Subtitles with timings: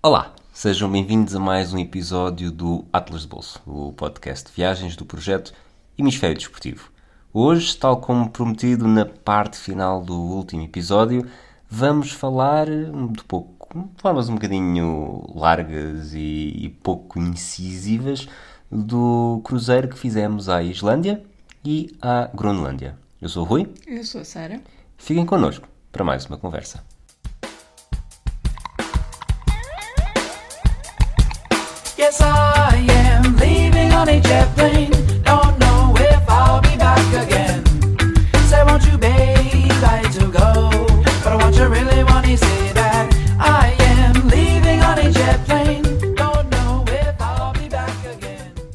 [0.00, 4.94] Olá, sejam bem-vindos a mais um episódio do Atlas de Bolso, o podcast de viagens
[4.94, 5.52] do projeto
[5.98, 6.92] Hemisfério Desportivo.
[7.34, 11.28] Hoje, tal como prometido na parte final do último episódio,
[11.68, 18.28] vamos falar de pouco, de formas um bocadinho largas e, e pouco incisivas
[18.70, 21.24] do cruzeiro que fizemos à Islândia
[21.64, 22.96] e à Groenlândia.
[23.20, 23.74] Eu sou o Rui.
[23.84, 24.60] Eu sou a Sara.
[24.96, 26.84] Fiquem connosco para mais uma conversa.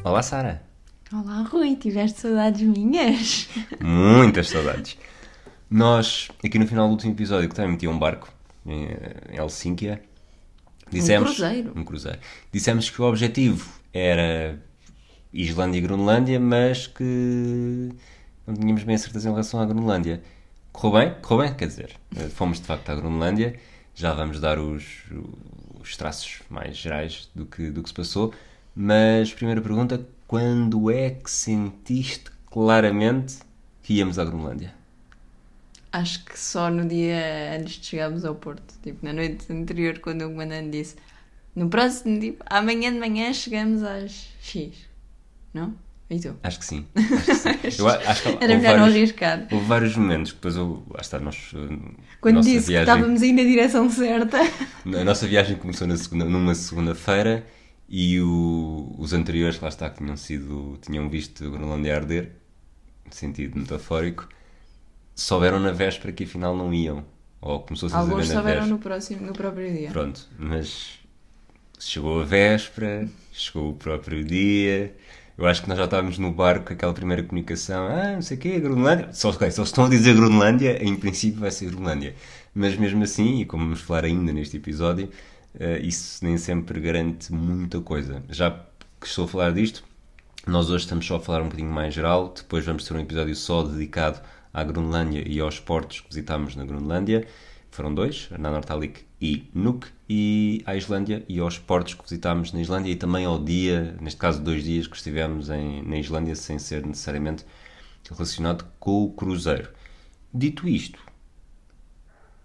[0.03, 0.61] Olá, Sara.
[1.11, 1.75] Olá, Rui.
[1.75, 3.47] Tiveste saudades minhas?
[3.79, 4.97] Muitas saudades.
[5.69, 8.31] Nós, aqui no final do último episódio, que também metia um barco
[8.65, 8.89] em
[9.31, 10.01] em Helsínquia,
[10.89, 11.35] dissemos...
[11.35, 11.73] cruzeiro.
[11.75, 12.19] Um cruzeiro.
[12.51, 14.59] Dissemos que o objetivo era
[15.33, 17.89] Islândia e Groenlândia, mas que
[18.45, 20.21] não tínhamos bem a certeza em relação à Groenlândia.
[20.71, 21.15] Correu bem?
[21.21, 21.95] Correu bem, quer dizer,
[22.31, 23.59] fomos de facto à Groenlândia,
[23.95, 25.03] já vamos dar os,
[25.79, 28.33] os traços mais gerais do que, do que se passou,
[28.75, 33.37] mas primeira pergunta, quando é que sentiste claramente
[33.81, 34.73] que íamos à Groenlândia?
[35.91, 38.73] Acho que só no dia antes de chegarmos ao Porto.
[38.81, 40.95] Tipo, na noite anterior, quando o comandante disse
[41.55, 44.92] no próximo, tipo, amanhã de manhã chegamos às X.
[45.53, 45.75] Não?
[46.09, 46.35] E tu?
[46.43, 46.85] Acho que sim.
[46.95, 47.81] Acho que sim.
[47.81, 49.47] Eu acho que Era melhor não vários- arriscar.
[49.51, 53.21] Houve vários momentos que depois eu, lá está, nós, uh, Quando disse viagem, que estávamos
[53.21, 54.37] aí na direção certa.
[54.85, 57.45] A nossa viagem começou na segunda, numa segunda-feira
[57.89, 62.31] e o- os anteriores, lá está, que tinham sido, tinham visto a Groenlândia arder,
[63.05, 64.27] no sentido metafórico,
[65.15, 67.05] souberam na véspera que afinal não iam.
[67.41, 68.73] Ou começou-se a Alguns saber na souberam véspera.
[68.75, 69.89] no, próximo, no próprio dia.
[69.89, 70.99] Pronto, mas
[71.79, 74.95] chegou a véspera, chegou o próprio dia.
[75.35, 77.87] Eu acho que nós já estávamos no barco com aquela primeira comunicação.
[77.87, 79.09] Ah, não sei o quê, Groenlândia.
[79.13, 82.15] Só, se estão a dizer Groenlândia, em princípio vai ser Groenlândia.
[82.53, 85.09] Mas mesmo assim, e como vamos falar ainda neste episódio,
[85.59, 88.21] eh, isso nem sempre garante muita coisa.
[88.29, 88.51] Já
[89.01, 89.83] que estou a falar disto,
[90.45, 92.31] nós hoje estamos só a falar um bocadinho mais geral.
[92.35, 94.21] Depois vamos ter um episódio só dedicado
[94.53, 97.25] à Groenlândia e aos portos que visitámos na Groenlândia.
[97.71, 102.61] Foram dois, na Nanortalik e Nuuk, e à Islândia e aos portos que visitámos na
[102.61, 106.59] Islândia e também ao dia, neste caso dois dias que estivemos em, na Islândia sem
[106.59, 107.45] ser necessariamente
[108.11, 109.69] relacionado com o cruzeiro.
[110.33, 110.99] Dito isto,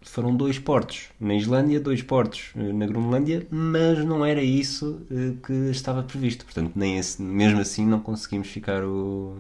[0.03, 5.34] foram dois portos na Islândia, dois portos eh, na Groenlândia, mas não era isso eh,
[5.44, 6.44] que estava previsto.
[6.44, 9.38] Portanto, nem esse- mesmo assim não conseguimos ficar o.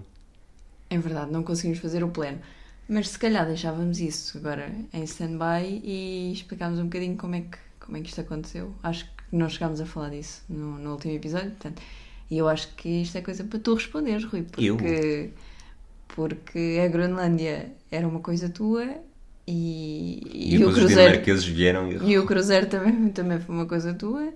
[0.90, 2.40] É verdade, não conseguimos fazer o pleno.
[2.88, 7.58] Mas se calhar deixávamos isso agora em stand-by e explicámos um bocadinho como é, que,
[7.78, 8.74] como é que isto aconteceu.
[8.82, 11.82] Acho que não chegámos a falar disso no, no último episódio, portanto,
[12.30, 15.30] e eu acho que isto é coisa para tu responderes, Rui, porque,
[16.08, 18.84] porque a Groenlândia era uma coisa tua
[19.46, 22.12] e, E, e o cruzeiro vieram e.
[22.12, 24.32] e o cruzeiro também, também foi uma coisa tua,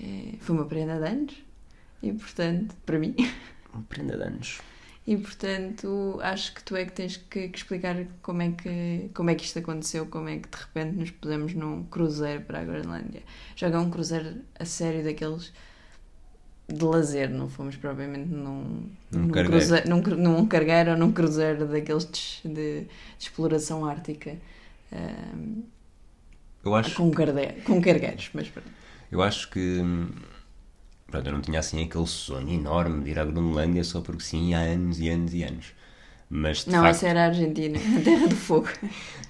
[0.00, 1.34] eh, foi uma prenda de anos
[2.02, 3.14] e portanto, para mim.
[3.88, 4.60] Prenda de anos.
[5.06, 9.30] E portanto, acho que tu é que tens que, que explicar como é que, como
[9.30, 12.64] é que isto aconteceu, como é que de repente nos pusemos num cruzeiro para a
[12.64, 13.22] Groenlândia.
[13.54, 15.52] Jogar um cruzeiro a sério daqueles
[16.68, 19.44] de lazer, não fomos propriamente num, Num num, cargueiro.
[19.44, 24.36] cruzeiro, num, num cargueiro ou num cruzeiro daqueles de, de- de exploração ártica
[24.92, 25.62] ahm,
[26.64, 27.10] Eu acho, com,
[27.64, 28.70] com cargueiros, mas pronto.
[29.10, 29.82] eu acho que.
[31.08, 34.54] Pronto, eu não tinha assim aquele sonho enorme de ir à Groenlândia só porque sim,
[34.54, 35.72] há anos e anos e anos.
[36.28, 38.68] Mas de Não, facto, essa era a Argentina, a terra do fogo.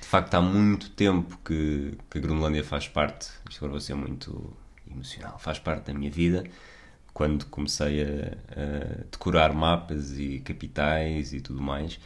[0.00, 3.94] De facto, há muito tempo que, que a Groenlândia faz parte, isto agora vou ser
[3.94, 4.56] muito
[4.90, 6.44] emocional, faz parte da minha vida.
[7.14, 8.06] Quando comecei a,
[8.52, 11.98] a decorar mapas e capitais e tudo mais,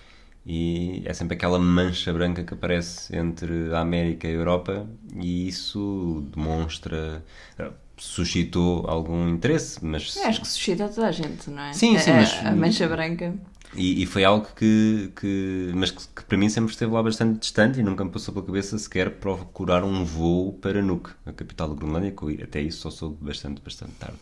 [0.47, 5.48] e é sempre aquela mancha branca que aparece entre a América e a Europa, e
[5.48, 7.25] isso demonstra,
[8.00, 11.72] suscitou algum interesse, mas Eu acho que suscita toda a gente, não é?
[11.72, 13.34] Sim, sim, A- mas- A mancha branca.
[13.77, 17.39] E, e foi algo que, que mas que, que para mim sempre esteve lá bastante
[17.39, 21.69] distante e nunca me passou pela cabeça sequer procurar um voo para Nuuk, a capital
[21.69, 24.16] da Groenlândia, que até isso só soube bastante, bastante tarde.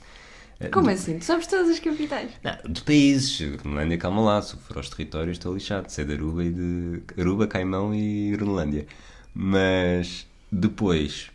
[0.61, 1.19] Eh, Como do, assim?
[1.19, 2.31] Tu sabes todas as capitais?
[2.44, 6.44] Não, de países, Groenlândia, calma lá, se for aos territórios estou lixado, sei de Aruba
[6.44, 8.87] e de Aruba, Caimão e Groenlândia.
[9.32, 11.31] Mas depois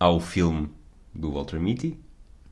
[0.00, 0.70] há o filme
[1.16, 1.98] do Walter Mitty,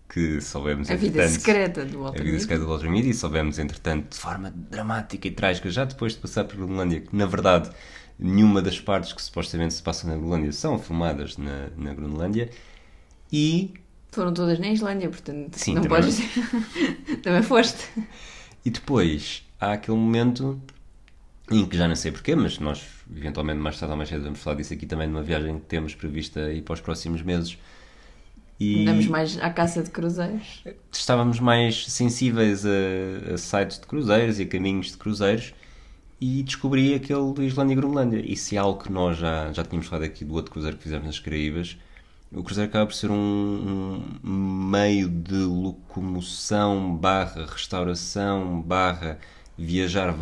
[0.09, 2.41] que soubemos A vida entretanto- secreta do Walter a vida Mitty.
[2.43, 6.19] secreta do Walter Mitty e soubemos, entretanto, de forma dramática e trágica, já depois de
[6.19, 7.71] passar por Groenlândia, que na verdade
[8.19, 12.51] nenhuma das partes que supostamente se passam na Groenlândia são filmadas na, na Groenlândia.
[13.33, 13.75] E
[14.13, 16.01] Foram todas na Islândia, portanto, Sim, não também.
[16.01, 16.21] podes
[17.23, 17.89] também foste.
[18.65, 20.61] E depois há aquele momento
[21.51, 22.83] em que já não sei porquê, mas nós
[23.15, 25.95] eventualmente mais tarde ou mais cedo vamos falar disso aqui também numa viagem que temos
[25.95, 27.59] prevista aí para os próximos meses.
[28.61, 30.65] E Andamos mais à caça de cruzeiros.
[30.93, 35.53] estávamos mais sensíveis a, a sites de cruzeiros e a caminhos de cruzeiros
[36.21, 38.23] e descobri aquele de Islândia e Groenlândia.
[38.25, 41.07] Isso é algo que nós já, já tínhamos falado aqui do outro cruzeiro que fizemos
[41.07, 41.77] nas Caraíbas.
[42.33, 44.31] O cruzeiro acaba por ser um, um
[44.71, 49.19] meio de locomoção barra restauração barra
[49.57, 50.13] viajar,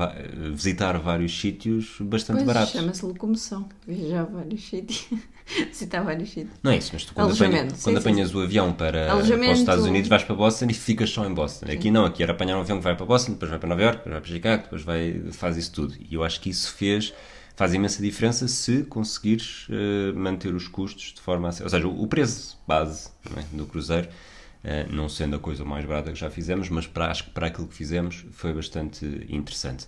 [0.55, 2.73] visitar vários sítios bastante Pois, barato.
[2.73, 3.69] chama-se locomoção.
[3.87, 5.07] Viajar vários sítios.
[5.47, 6.53] Visitar vários sítios.
[6.63, 9.53] Não é isso, mas tu quando, apanha- sim, quando sim, apanhas o avião para, para
[9.53, 11.67] os Estados Unidos, vais para Boston e ficas só em Boston.
[11.71, 13.83] Aqui não, aqui era apanhar um avião que vai para Boston, depois vai para Nova
[13.83, 15.95] York, depois vai para Chicago, depois vai, faz isso tudo.
[15.99, 17.13] E eu acho que isso fez,
[17.57, 21.87] faz imensa diferença se conseguires eh, manter os custos de forma a ser, ou seja,
[21.89, 24.09] o preço base é, do cruzeiro,
[24.65, 27.49] eh, não sendo a coisa mais barata que já fizemos, mas para, acho que para
[27.49, 29.87] aquilo que fizemos foi bastante interessante.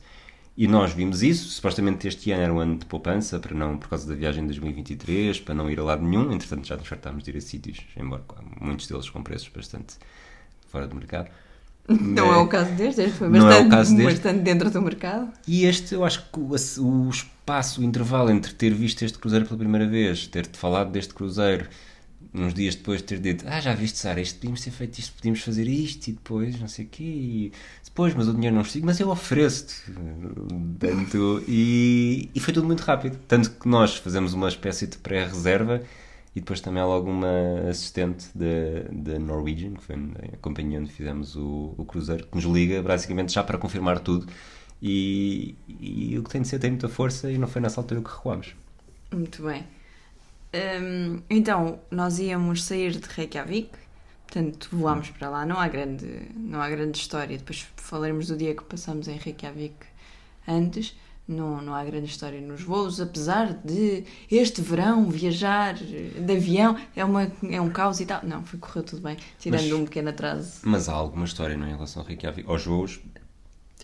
[0.56, 3.88] E nós vimos isso, supostamente este ano era um ano de poupança, para não, por
[3.88, 7.24] causa da viagem de 2023, para não ir a lado nenhum, entretanto já nos fartámos
[7.24, 8.22] de ir a sítios, embora
[8.60, 9.96] muitos deles com preços bastante
[10.68, 11.28] fora do mercado.
[11.88, 14.32] Não é o caso deste, este foi é o bastante, caso deste.
[14.32, 15.30] dentro do mercado.
[15.46, 19.44] E este, eu acho que o, o espaço, o intervalo entre ter visto este cruzeiro
[19.44, 21.68] pela primeira vez, ter-te falado deste cruzeiro,
[22.32, 25.14] uns dias depois de ter dito, ah, já viste, Sara, isto podíamos ter feito isto,
[25.14, 27.52] podíamos fazer isto, e depois, não sei o quê, e
[27.94, 29.93] depois, mas o dinheiro não estiga, mas eu ofereço-te.
[30.81, 33.17] Tanto, e, e foi tudo muito rápido.
[33.29, 35.81] Tanto que nós fazemos uma espécie de pré-reserva
[36.35, 41.37] e depois também há logo uma assistente da Norwegian, que foi a companhia onde fizemos
[41.37, 44.26] o, o cruzeiro, que nos liga basicamente já para confirmar tudo.
[44.82, 48.00] E, e o que tem de ser tem muita força e não foi nessa altura
[48.00, 48.56] que recuámos.
[49.12, 49.62] Muito bem.
[50.52, 53.70] Hum, então, nós íamos sair de Reykjavik,
[54.34, 55.46] portanto, voámos para lá.
[55.46, 57.38] Não há grande, não há grande história.
[57.38, 59.75] Depois falaremos do dia que passamos em Reykjavik
[60.48, 60.96] antes.
[61.26, 67.02] Não, não há grande história nos voos, apesar de este verão viajar de avião é,
[67.02, 68.20] uma, é um caos e tal.
[68.25, 70.60] Não, foi, correu tudo bem, tirando Mas- um pequeno atraso.
[70.64, 73.00] Mas há alguma história não, é, em relação ao Reykjavik, aos voos,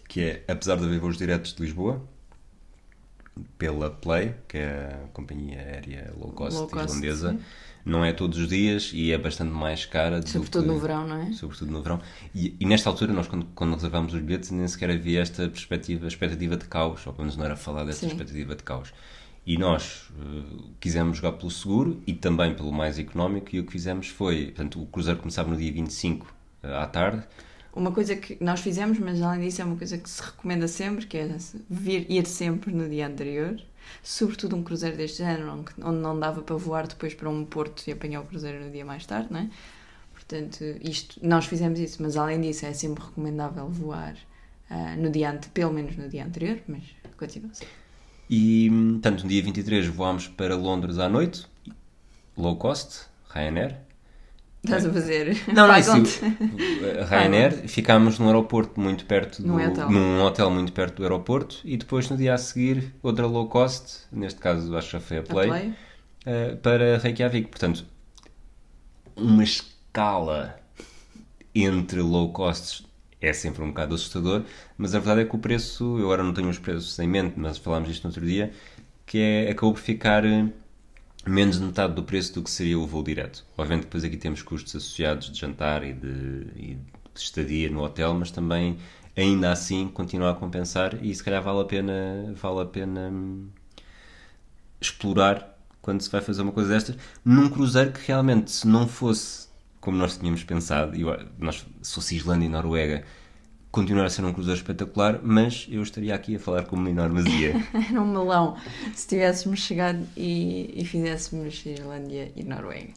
[0.07, 2.03] que é, apesar de haver voos diretos de Lisboa,
[3.57, 7.41] pela Play, que é a companhia aérea low cost, Low cost, islandesa, sim.
[7.85, 10.21] Não é todos os dias e é bastante mais cara.
[10.21, 11.33] do Sobretudo que- no verão, não é?
[11.33, 12.01] Sobretudo no verão.
[12.35, 16.07] E, e nesta altura, nós quando, quando reservámos os bilhetes, nem sequer havia esta perspectiva,
[16.07, 18.13] expectativa de caos, ou pelo menos não era falar desta Sim.
[18.13, 18.93] expectativa de caos.
[19.47, 20.43] E nós eh,
[20.81, 24.81] quisemos jogar pelo seguro e também pelo mais económico, e o que fizemos foi, portanto,
[24.83, 26.27] o cruzeiro começava no dia 25
[26.63, 27.23] eh, à tarde,
[27.73, 31.07] Uma coisa que nós fizemos, mas além disso é uma coisa que se recomenda sempre,
[31.07, 31.37] que é
[31.71, 33.61] vir, ir sempre no dia anterior.
[34.03, 37.93] Sobretudo um cruzeiro deste género, onde não dava para voar depois para um porto e
[37.93, 39.51] apanhar o cruzeiro no dia mais tarde, não é?
[40.13, 44.15] Portanto, isto, nós fizemos isso, mas além disso é sempre recomendável voar
[44.69, 46.85] ah, no dia ante, pelo menos no dia anterior, mas
[47.17, 47.65] continua assim.
[48.29, 51.47] E, hum, tanto no dia 23 voámos para Londres à noite,
[52.37, 53.90] low cost, Ryanair.
[54.63, 55.37] Estás a fazer.
[55.49, 55.93] Não, não, Vai, isso,
[57.09, 59.91] Ryanair, ficámos num aeroporto muito perto do, Num hotel.
[59.91, 64.01] num hotel muito perto do aeroporto e depois no dia a seguir outra low cost,
[64.13, 65.75] neste caso acho que foi a A Play, play.
[66.27, 67.49] eh, para Reykjavik.
[67.49, 67.87] Portanto,
[69.17, 70.59] uma escala
[71.55, 72.87] entre low costs
[73.21, 74.45] é sempre um bocado assustador,
[74.79, 77.35] mas a verdade é que o preço, eu agora não tenho os preços em mente,
[77.37, 78.53] mas falámos disto no outro dia,
[79.05, 80.47] que é, acabou por ficar eh,
[81.27, 83.45] menos de metade do preço do que seria o voo direto.
[83.57, 86.75] Obviamente depois aqui temos custos associados de jantar e de, e
[87.15, 88.79] de estadia no hotel, mas também
[89.17, 93.49] ainda assim continua a compensar e se calhar vale a pena, vale a pena hum,
[94.81, 99.51] explorar quando se vai fazer uma coisa destas num cruzeiro que realmente se não fosse
[99.81, 101.03] como nós tínhamos pensado, e
[101.39, 103.03] nós, se fosse Islândia e Noruega,
[103.71, 107.21] continuar a ser um cruzeiro espetacular, mas eu estaria aqui a falar com uma enorme
[107.21, 107.55] azia.
[107.91, 108.57] Era um melão
[108.95, 112.93] se tivéssemos chegado e, e fizéssemos Islândia e Noruega.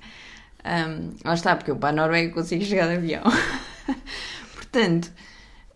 [0.64, 3.24] Ahm, lá está, porque eu para a Noruega consigo chegar de avião.
[4.56, 5.12] Portanto,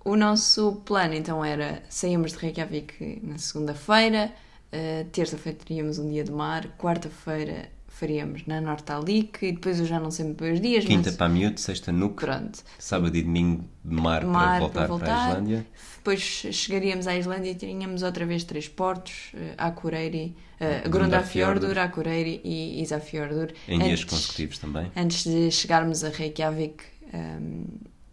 [0.04, 4.34] o nosso plano então era saímos de Reykjavik na segunda-feira,
[4.72, 10.00] eh, terça-feira teríamos um dia de mar, quarta-feira faríamos na Nortalik e depois eu já
[10.00, 12.60] não sei muito bem os dias, Quinta mas para Miúdo, sexta Nuke, pronto.
[12.78, 15.68] sábado e domingo de mar, Mar para voltar para, a Islândia.
[15.98, 21.60] Depois chegaríamos à Islândia e tínhamos outra vez três portos, eh, Akureyri, uh, Grundarfjörður.
[21.60, 23.54] Grundarfjörður, Akureyri e Isafjörður.
[23.68, 24.92] Em dias antes- consecutivos também.
[24.96, 27.66] Antes de chegarmos a Reykjavik ehm,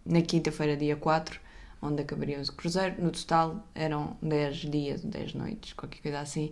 [0.05, 1.39] na quinta-feira, dia 4,
[1.81, 2.95] onde acabaríamos o cruzeiro.
[2.99, 6.51] No total eram 10 dias, 10 noites, qualquer coisa assim,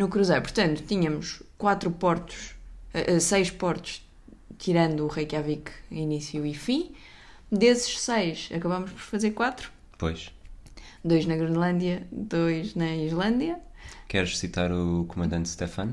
[0.00, 0.42] no cruzeiro.
[0.42, 1.26] Portanto, tínhamos
[1.58, 2.54] quatro portos,
[2.94, 3.92] eh, eh, seis portos
[4.58, 6.92] tirando o Reykjavik início e fim.
[7.50, 9.70] Desses seis, acabamos por fazer quatro.
[9.98, 10.30] Pois.
[11.04, 13.58] Dois na Groenlândia, dois na Islândia.
[14.08, 15.90] Queres citar o comandante Stefan?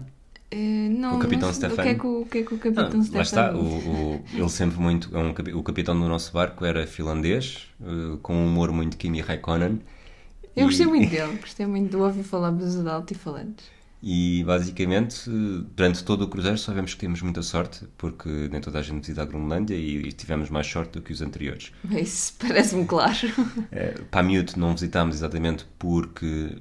[0.51, 1.69] Eh, não, O Capitão não.
[1.73, 3.55] O que é que o, o, que é que o Capitão Ah, Stefan lá está,
[3.55, 5.15] o, ele sempre muito.
[5.15, 9.21] é um o capitão do nosso barco era finlandês, eh, com um humor muito Kimi
[9.21, 9.81] Raikkonen.
[10.55, 13.65] Eu gostei E- muito dele, gostei muito de ouvir falar dos altifalantes.
[13.65, 13.76] E
[14.45, 18.79] basicamente, eh, durante todo o cruzeiro, só vemos que temos muita sorte, porque nem toda
[18.79, 21.71] a gente visita a Groenlândia e, e tivemos mais sorte do que os anteriores.
[21.89, 23.17] Isso parece-me claro.
[23.71, 26.57] Eh, Pamiut não visitámos exatamente porque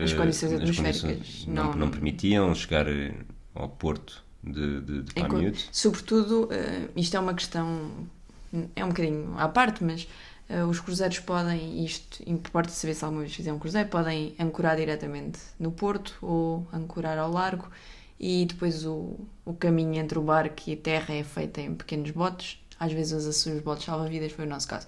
[0.00, 3.12] As eh, condições as atmosféricas condições não- não, não permitiam chegar eh,
[3.54, 5.68] ao porto de, de, de Enquanto- Pamiut.
[5.72, 7.90] sobretudo, eh, isto é uma questão,
[8.76, 10.06] é um bocadinho à parte, mas
[10.68, 15.38] os cruzeiros podem, isto importa saber se alguma vez fizer um cruzeiro, podem ancorar diretamente
[15.60, 17.70] no porto ou ancorar ao largo
[18.18, 22.10] e depois o, o caminho entre o barco e a terra é feito em pequenos
[22.10, 22.58] botes.
[22.80, 24.86] Às vezes os botes salva-vidas, foi o nosso caso.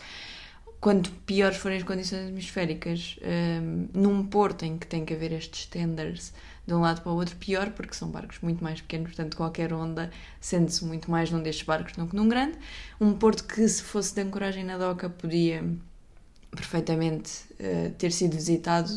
[0.81, 5.67] Quanto piores forem as condições atmosféricas, hum, num porto em que tem que haver estes
[5.67, 6.33] tenders
[6.67, 9.73] de um lado para o outro, pior, porque são barcos muito mais pequenos, portanto, qualquer
[9.75, 10.11] onda
[10.41, 12.57] sente-se muito mais num destes barcos do que num grande.
[13.01, 15.63] Um porto que, se fosse de ancoragem na doca, podia
[16.51, 18.91] perfeitamente eh, ter sido visitado,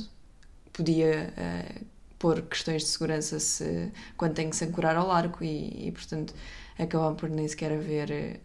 [0.71, 1.81] podia eh,
[2.17, 6.33] pôr questões de segurança se, quando tem que se ancorar ao largo e, e, portanto,
[6.79, 8.11] acabar por nem sequer haver.
[8.11, 8.39] eh,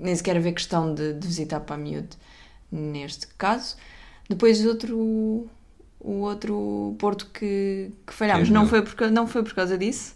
[0.00, 2.16] nem sequer haver questão de, de visitar para miúdo
[2.70, 3.76] neste caso.
[4.28, 5.48] Depois outro,
[5.98, 10.14] o outro porto que, que falhámos não foi, por, não foi por causa disso,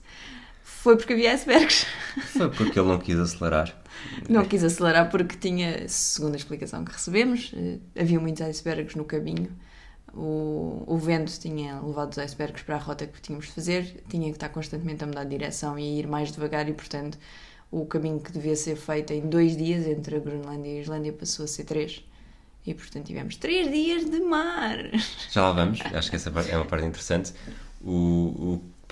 [0.62, 1.86] foi porque havia icebergs.
[2.32, 3.74] Foi porque ele não quis acelerar.
[4.28, 9.04] Não quis acelerar porque tinha, segundo a explicação que recebemos, eh, havia muitos icebergs no
[9.04, 9.50] caminho.
[10.12, 14.28] O, o vento tinha levado os icebergs para a rota que tínhamos de fazer, tinha
[14.28, 17.18] que estar constantemente a mudar de direção e ir mais devagar, e portanto
[17.80, 21.12] o caminho que devia ser feito em dois dias entre a Groenlândia e a Islândia
[21.12, 22.04] passou a ser três.
[22.66, 24.76] E portanto tivemos três dias de mar.
[25.30, 27.32] Já lá vamos, acho que essa é uma parte interessante.
[27.82, 27.90] O,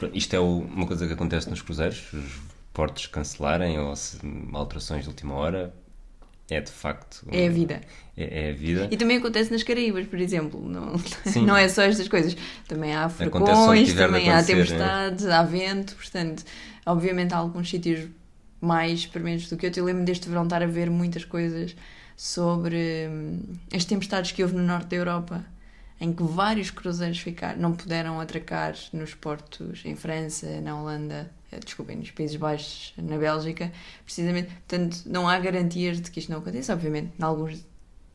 [0.03, 2.41] o- isto é o- uma coisa que acontece nos cruzeiros, os
[2.73, 4.19] portos cancelarem ou se,
[4.53, 5.73] alterações de última hora.
[6.51, 7.25] É de facto.
[7.31, 7.81] É a vida.
[8.17, 8.89] É, é a vida.
[8.91, 10.61] E também acontece nas Caraíbas, por exemplo.
[10.69, 11.47] Não, Sim.
[11.47, 12.37] não é só estas coisas.
[12.69, 14.43] Também há furacões, também há né?
[14.43, 15.95] tempestades, há vento.
[15.97, 16.45] Portanto,
[16.85, 18.07] obviamente há alguns sítios
[18.63, 19.79] mais experimentados do que outros.
[19.79, 21.75] Eu lembro deste verão estar a ver muitas coisas
[22.17, 23.41] sobre hum,
[23.75, 25.45] as tempestades que houve no norte da Europa,
[26.01, 31.59] em que vários cruzeiros ficaram, não puderam atracar nos portos em França, na Holanda, eh,
[31.65, 33.73] desculpem, nos Países Baixos, na Bélgica,
[34.05, 34.49] precisamente.
[34.67, 36.73] Portanto, não há garantias de que isto não aconteça.
[36.73, 37.65] Obviamente, em alguns,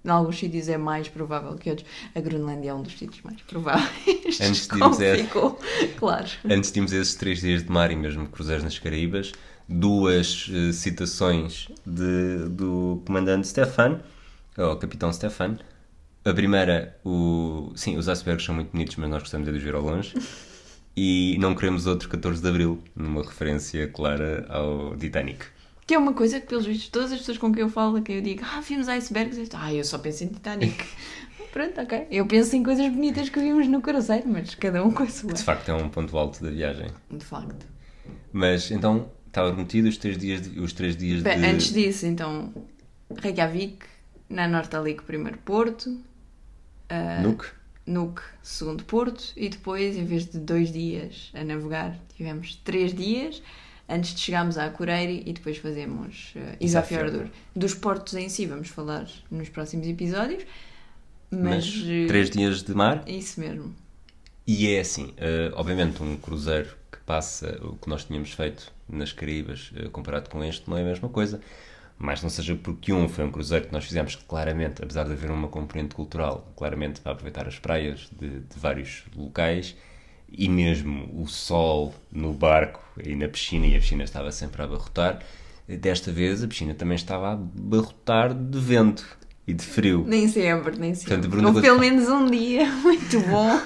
[0.03, 1.87] em alguns sítios é mais provável que outros.
[2.13, 4.39] A Groenlândia é um dos sítios mais prováveis.
[4.41, 6.27] Antes de irmos a- claro.
[6.49, 9.31] Antes tínhamos esses três dias de mar e mesmo cruzeiros nas Caraíbas,
[9.67, 14.01] duas eh, citações de- do comandante Stefan,
[14.57, 15.57] ou capitão Stefan.
[16.25, 19.75] A primeira, o, sim, os icebergs são muito bonitos, mas nós gostamos de os ver
[19.75, 20.13] ao longe.
[20.95, 25.45] E não queremos outro 14 de Abril, numa referência clara ao Titanic.
[25.85, 28.11] Que é uma coisa que, pelos vistos, todas as pessoas com quem eu falo, que
[28.11, 30.83] eu digo, ah, vimos icebergs, eu ah, eu só penso em Titanic.
[31.53, 32.07] Pronto, ok.
[32.11, 35.31] Eu penso em coisas bonitas que vimos no cruzeiro, mas cada um com a sua.
[35.31, 36.87] De facto, é um ponto alto da viagem.
[37.09, 37.65] De facto.
[38.33, 40.59] Mas então, estava prometido os três dias de.
[40.59, 41.45] Os três dias Bem, de...
[41.45, 42.51] Antes disso, então,
[43.15, 43.85] Reykjavik,
[44.29, 45.97] na Nortalik, primeiro Porto,
[46.89, 47.45] ah, Nuke.
[47.85, 53.41] Nuke, segundo Porto, e depois, em vez de dois dias a navegar, tivemos três dias
[53.87, 57.27] antes de chegarmos à Akureyri e depois fazemos uh, Isafjordur.
[57.55, 60.43] Dos portos em si vamos falar nos próximos episódios,
[61.31, 63.03] mas, Mas três dias de mar.
[63.07, 63.73] isso mesmo.
[64.45, 69.11] E é assim, eh, obviamente um cruzeiro que passa o que nós tínhamos feito nas
[69.11, 71.41] Caraíbas eh, comparado com este não é a mesma coisa,
[71.97, 75.11] mas não seja porque um foi um cruzeiro que nós fizemos que claramente, apesar de
[75.13, 79.75] haver uma componente cultural, claramente para aproveitar as praias de, de vários locais
[80.29, 84.65] e mesmo o sol no barco e na piscina e a piscina estava sempre a
[84.65, 85.23] abarrotar,
[85.67, 89.16] desta vez a piscina também estava a abarrotar de vento
[89.47, 90.03] e de frio.
[90.05, 91.15] Nem sempre, nem sempre.
[91.29, 93.59] Portanto, vou-te pelo menos um dia muito bom.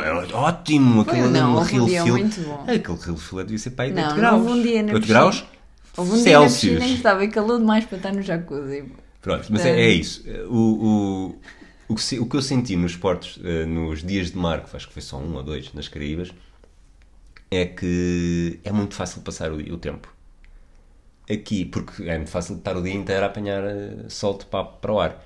[0.00, 1.00] É Ótimo!
[1.00, 2.62] Aquele não, um Rio dia Fil- muito bom.
[2.68, 4.40] Aquele Rio Fil devia ser para aí de Não, 8 não graus.
[4.46, 5.18] houve um dia na 8 piscina.
[5.20, 5.44] graus?
[5.96, 6.96] Houve um dia na piscina Celsius.
[6.96, 8.84] estava calor demais para estar no jacuzzi.
[9.20, 10.22] Pronto, mas é, é isso.
[10.48, 11.38] O, o,
[11.88, 14.76] o, que, se- o que eu senti nos portos, eh, nos dias de mar, que
[14.76, 16.30] acho que foi só um ou dois nas Caraíbas,
[17.50, 20.12] é que é muito fácil passar o, o tempo.
[21.30, 24.78] Aqui, porque é muito fácil estar o dia inteiro a apanhar eh, sol de papo
[24.80, 25.24] para o ar.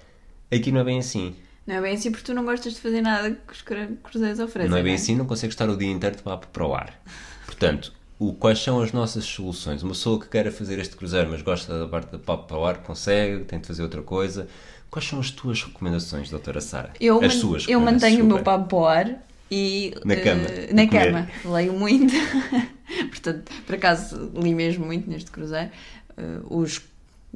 [0.52, 1.34] Aqui não é bem assim.
[1.66, 4.38] Não é bem assim porque tu não gostas de fazer nada que os cru- cruzeiros
[4.40, 4.70] oferecem.
[4.70, 6.98] não é bem assim, não consegues estar o dia inteiro de papo para o ar.
[7.44, 9.82] Portanto, o, quais são as nossas soluções.
[9.82, 12.64] Uma pessoa que queira fazer este cruzeiro, mas gosta da parte da papo para o
[12.64, 14.48] ar, consegue, tem de fazer outra coisa.
[14.90, 16.92] Quais são as tuas recomendações, doutora Sara?
[17.00, 19.92] Eu, as suas eu mantenho o meu papo ao ar e.
[20.04, 20.88] Na cama, na a comer.
[20.88, 21.28] cama.
[21.44, 22.14] Leio muito.
[23.10, 25.70] Portanto, por acaso li mesmo muito neste cruzeiro.
[26.16, 26.80] Eh, os,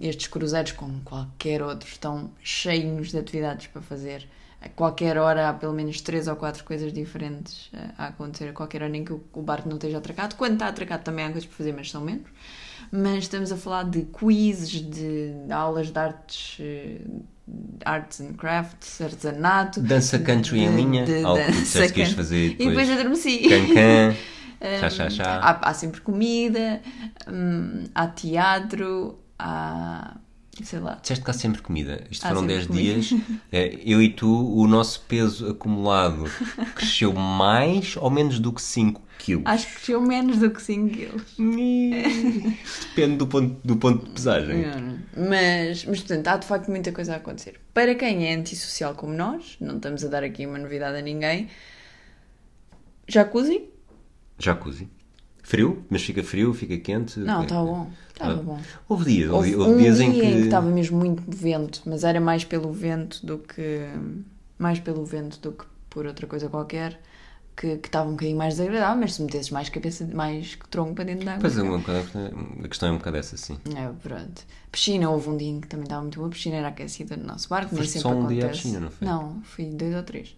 [0.00, 4.26] estes cruzeiros, como qualquer outro, estão cheios de atividades para fazer.
[4.60, 8.52] A qualquer hora há pelo menos três ou quatro coisas diferentes eh, a acontecer, a
[8.52, 10.36] qualquer hora em que o, barco não esteja atracado.
[10.36, 12.28] Quando está atracado também há coisas para fazer, mas são menos.
[12.90, 17.00] Mas estamos a falar de quizzes, de aulas de artes, eh,
[17.84, 19.80] arts and crafts, artesanato.
[19.80, 22.90] Dança country em de- linha, de algo que disseste que ias fazer E depois depois.
[22.90, 23.38] adormeci.
[23.48, 24.14] Can-can, Um,
[24.80, 25.38] chá, chá, chá.
[25.40, 26.80] Há, há sempre comida,
[27.28, 30.16] hum, há teatro, há.
[30.62, 30.98] sei lá.
[31.00, 32.04] Disseste que há sempre comida.
[32.10, 33.00] Isto Há foram sempre 10 comida.
[33.00, 33.20] dias.
[33.50, 36.24] É, Eu e tu, o nosso peso acumulado
[36.74, 39.44] cresceu mais ou menos do que 5 quilos.
[39.46, 41.22] Acho que cresceu menos do que 5 quilos.
[42.88, 44.64] Depende do ponto, do ponto de pesagem.
[45.16, 47.60] Mas, mas, portanto, há de facto muita coisa a acontecer.
[47.74, 51.48] Para quem é antissocial como nós, não estamos a dar aqui uma novidade a ninguém,
[53.08, 53.62] jacuzzi?
[54.42, 54.88] Jacuzzi.
[55.44, 57.18] Frio, mas fica frio, fica quente.
[57.18, 57.90] Não, está bom.
[58.12, 58.60] Estava Ah, bom.
[58.88, 60.28] Houve dias, houve, Houve um dias em dia que.
[60.28, 63.80] em que estava mesmo muito vento, mas era mais pelo vento do que
[64.58, 67.00] mais pelo vento do que por outra coisa qualquer,
[67.56, 71.04] que, que estava um bocadinho mais desagradável, mas se metesses mais cabeça, mais tronco para
[71.04, 71.40] dentro da água.
[71.42, 73.58] Pois é, uma- a questão é um bocado essa, sim.
[73.76, 74.42] É, pronto.
[74.70, 76.28] Piscina, houve um dia em que também estava muito boa.
[76.28, 78.62] A piscina era aquecida no nosso barco, Foste sempre só um dia à acontece.
[78.62, 79.08] piscina, não foi?
[79.08, 80.36] Não, fui dois ou três.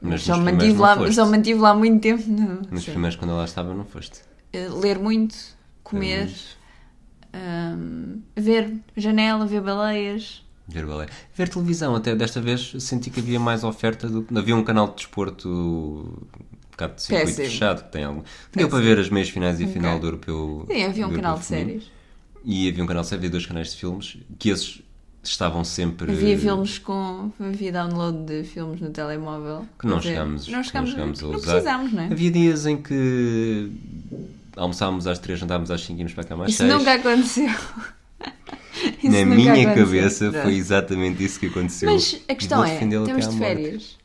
[0.00, 2.22] Mas nos mantive, lá, só mantive lá muito tempo.
[2.28, 2.90] Não, Nos Sim.
[2.92, 4.20] primeiros, quando ela estava, não foste.
[4.52, 5.34] Eh, Ler muito,
[5.82, 6.30] comer,
[7.34, 10.42] hum, ver janela, ver baleias.
[10.68, 11.06] Ver balé.
[11.34, 14.36] Ver televisão, até desta vez senti que havia mais oferta do que.
[14.36, 17.46] Havia um canal de desporto um bocado de circuito Péssimo.
[17.48, 18.24] fechado que tem algo.
[18.52, 20.00] Deu para ver as meias finais e a final Ok.
[20.00, 20.66] do europeu.
[20.70, 21.84] Sim, havia um canal de séries.
[22.44, 24.82] E havia um canal de séries, havia dois canais de filmes, que esses
[25.30, 26.10] estavam sempre.
[26.12, 27.30] Havia filmes com.
[27.40, 29.66] Havia download de filmes no telemóvel.
[29.78, 31.30] que não chegámos, não chegámos, a não usar.
[31.52, 32.06] precisámos, não é?
[32.06, 33.70] Havia dias em que
[34.56, 37.48] almoçávamos às três, jantávamos às cinco e íamos para a cama às Isso nunca aconteceu.
[39.02, 39.84] Isso Na nunca minha aconteceu.
[39.84, 41.90] cabeça foi exatamente isso que aconteceu.
[41.90, 43.96] Mas a questão é, temos de férias.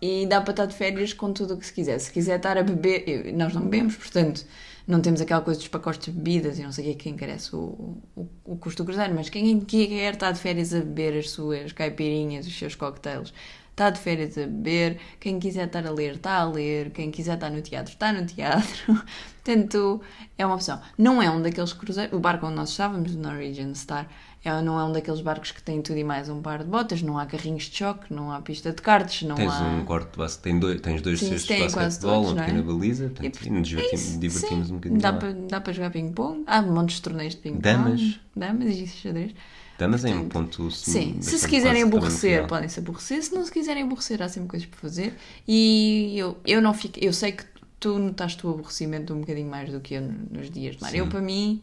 [0.00, 1.98] E dá para estar de férias com tudo o que se quiser.
[1.98, 4.44] Se quiser estar a beber, nós não bebemos, portanto,
[4.86, 8.00] não temos aquela coisa dos pacotes de bebidas e não sei o que encarece o,
[8.14, 11.72] o, o custo do cruzeiro, mas quem quer estar de férias a beber as suas
[11.72, 13.32] caipirinhas, os seus cocktails,
[13.76, 14.98] está de férias a beber.
[15.20, 16.90] Quem quiser estar a ler, está a ler.
[16.90, 19.04] Quem quiser estar no teatro, está no teatro.
[19.44, 20.00] Portanto,
[20.38, 20.80] é uma opção.
[20.96, 22.16] Não é um daqueles cruzeiros.
[22.16, 24.08] O barco onde nós estávamos, o Norwegian Star,
[24.48, 27.02] é, não é um daqueles barcos que tem tudo e mais um par de botas.
[27.02, 29.64] Não há carrinhos de choque, não há pista de karts, não Tens há.
[29.64, 32.44] um quarto de basquete, tem dois, tens dois cestos de basquetebol, todos, uma é?
[32.46, 34.72] pequena baliza, portanto, E- nos divertimos, É divertimos sim.
[34.72, 36.44] um bocadinho Dá para, dá para jogar ping-pong.
[36.46, 37.62] Há montes de torneios de ping-pong.
[37.62, 38.20] Damas.
[38.36, 39.32] Damas e xadrez.
[39.78, 43.22] Damas em um ponto Sim, se se quiserem aborrecer, podem se aborrecer.
[43.22, 45.14] Se não se quiserem aborrecer, há sempre coisas para fazer.
[45.46, 46.98] E eu, eu não fico.
[46.98, 47.44] Eu sei que
[47.78, 50.94] tu notaste o aborrecimento um bocadinho mais do que eu nos dias de mar.
[50.94, 51.60] Eu, para mim,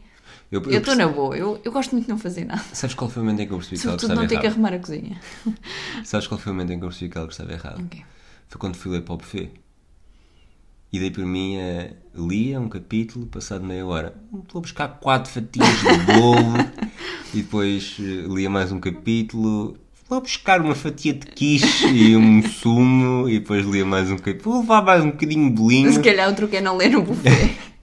[0.54, 1.36] Eu, estou na boa.
[1.36, 2.62] Eu, eu gosto muito de não fazer nada.
[2.72, 4.46] Sabes qual foi o momento em que eu percebi que ela Sobretudo não ter que
[4.46, 4.48] errada?
[4.48, 5.20] arrumar a cozinha.
[6.04, 7.82] Sabes qual foi o momento em que eu percebi que ela estava errada?
[7.82, 8.02] Ok.
[8.48, 9.50] Foi quando fui ler para o buffet.
[10.92, 14.14] E dei por mim, eh, lia um capítulo, passado meia hora.
[14.52, 16.54] Vou buscar quatro fatias de bolo.
[17.34, 19.76] e depois eh, lia mais um capítulo.
[20.08, 23.28] Vou buscar uma fatia de quiche e um sumo.
[23.28, 24.52] E depois lia mais um capítulo.
[24.52, 25.92] Vou levar mais um bocadinho de bolinho.
[25.92, 27.56] Se calhar o truque é não ler no buffet.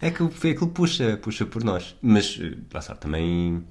[0.00, 1.94] É que buffet aquilo puxa, puxa por nós.
[2.00, 3.62] Mas, eh, lá está, também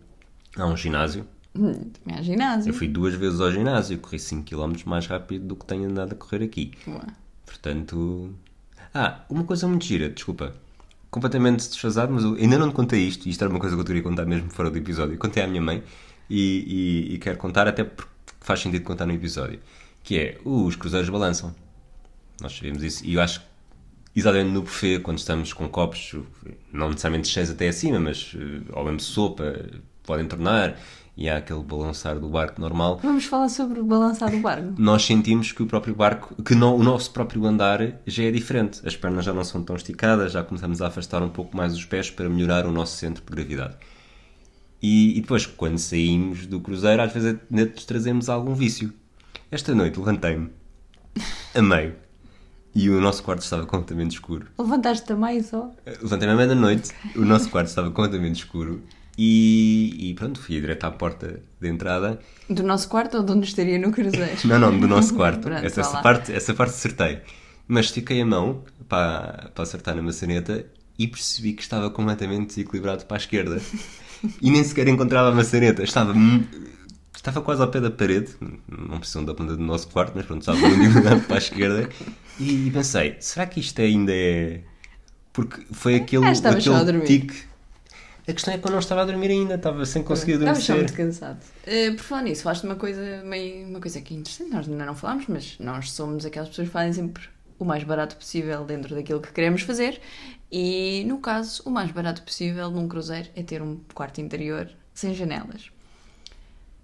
[0.56, 1.26] há um ginásio.
[1.56, 2.70] Hum, Também há ginásio.
[2.70, 6.14] Eu fui duas vezes ao ginásio, corri 5 km mais rápido do que tenho andado
[6.14, 6.72] a correr aqui.
[6.86, 7.04] Boa.
[7.46, 8.34] Portanto.
[8.94, 10.54] Ah, uma coisa muito gira, desculpa.
[11.10, 13.82] Completamente desfasado, mas eu ainda não te contei isto, e isto era uma coisa que
[13.82, 15.18] eu queria contar mesmo fora do episódio.
[15.18, 15.84] Contei à minha mãe
[16.30, 19.60] e, e- e quero contar até porque faz sentido contar no episódio.
[20.04, 21.54] Que é, os cruzeiros balançam.
[22.42, 23.04] Nós sabemos isso.
[23.06, 23.46] E eu acho que,
[24.16, 26.16] exatamente no buffet, quando estamos com copos,
[26.74, 29.54] não necessariamente cheios até acima, mas eh, ou mesmo sopa,
[30.04, 30.78] podem tornar,
[31.16, 34.74] e há aquele balançar do barco normal, Vamos falar sobre o balançar do barco.
[34.80, 38.80] nós sentimos que o próprio barco, que não- o nosso próprio andar já é diferente.
[38.88, 41.84] As pernas já não são tão esticadas, já começamos a afastar um pouco mais os
[41.86, 43.76] pés para melhorar o nosso centro de gravidade.
[44.82, 48.94] E, e depois, quando saímos do cruzeiro, às vezes ainda nos trazemos algum vício.
[49.52, 50.50] Esta noite levantei-me
[51.54, 51.96] a meio
[52.74, 54.48] e o nosso quarto estava completamente escuro.
[54.58, 55.72] Levantaste também só?
[55.86, 58.84] Levantei-me à meia-noite, o nosso quarto estava completamente escuro
[59.18, 63.48] e, e pronto, fui direto à porta de entrada Do nosso quarto ou de onde
[63.48, 64.32] estaria no cruzeiro?
[64.46, 65.42] Não, não, do nosso quarto.
[65.42, 67.20] Pronto, essa, essa parte, essa parte acertei.
[67.68, 70.66] Mas estiquei a mão para, para acertar na maçaneta
[70.98, 73.62] e percebi que estava completamente desequilibrado para a esquerda.
[74.42, 75.84] E nem sequer encontrava a maçaneta.
[75.84, 76.14] Estava,
[77.16, 78.32] estava quase ao pé da parede.
[78.68, 81.90] Não precisam da ponta do nosso quarto, mas pronto, estava muito inclinado para a esquerda.
[82.40, 84.62] E pensei, será que isto ainda é...
[85.34, 87.06] Porque foi aquele, Ah, aquele dormir.
[87.06, 87.50] tique...
[88.28, 90.74] A questão é que eu não estava a dormir ainda, estava sem conseguir Estavas só
[90.76, 91.06] muito adormecer.
[91.28, 91.40] cansado.
[91.66, 94.86] Eh, por falar nisso, falaste de uma coisa, meio, uma coisa aqui interessante, nós ainda
[94.86, 97.24] não falámos, mas nós somos aquelas pessoas que fazem sempre
[97.58, 100.00] o mais barato possível dentro daquilo que queremos fazer.
[100.52, 105.16] E no caso, o mais barato possível num cruzeiro é ter um quarto interior sem
[105.16, 105.72] janelas.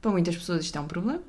[0.02, 1.22] Para muitas pessoas isto é um problema,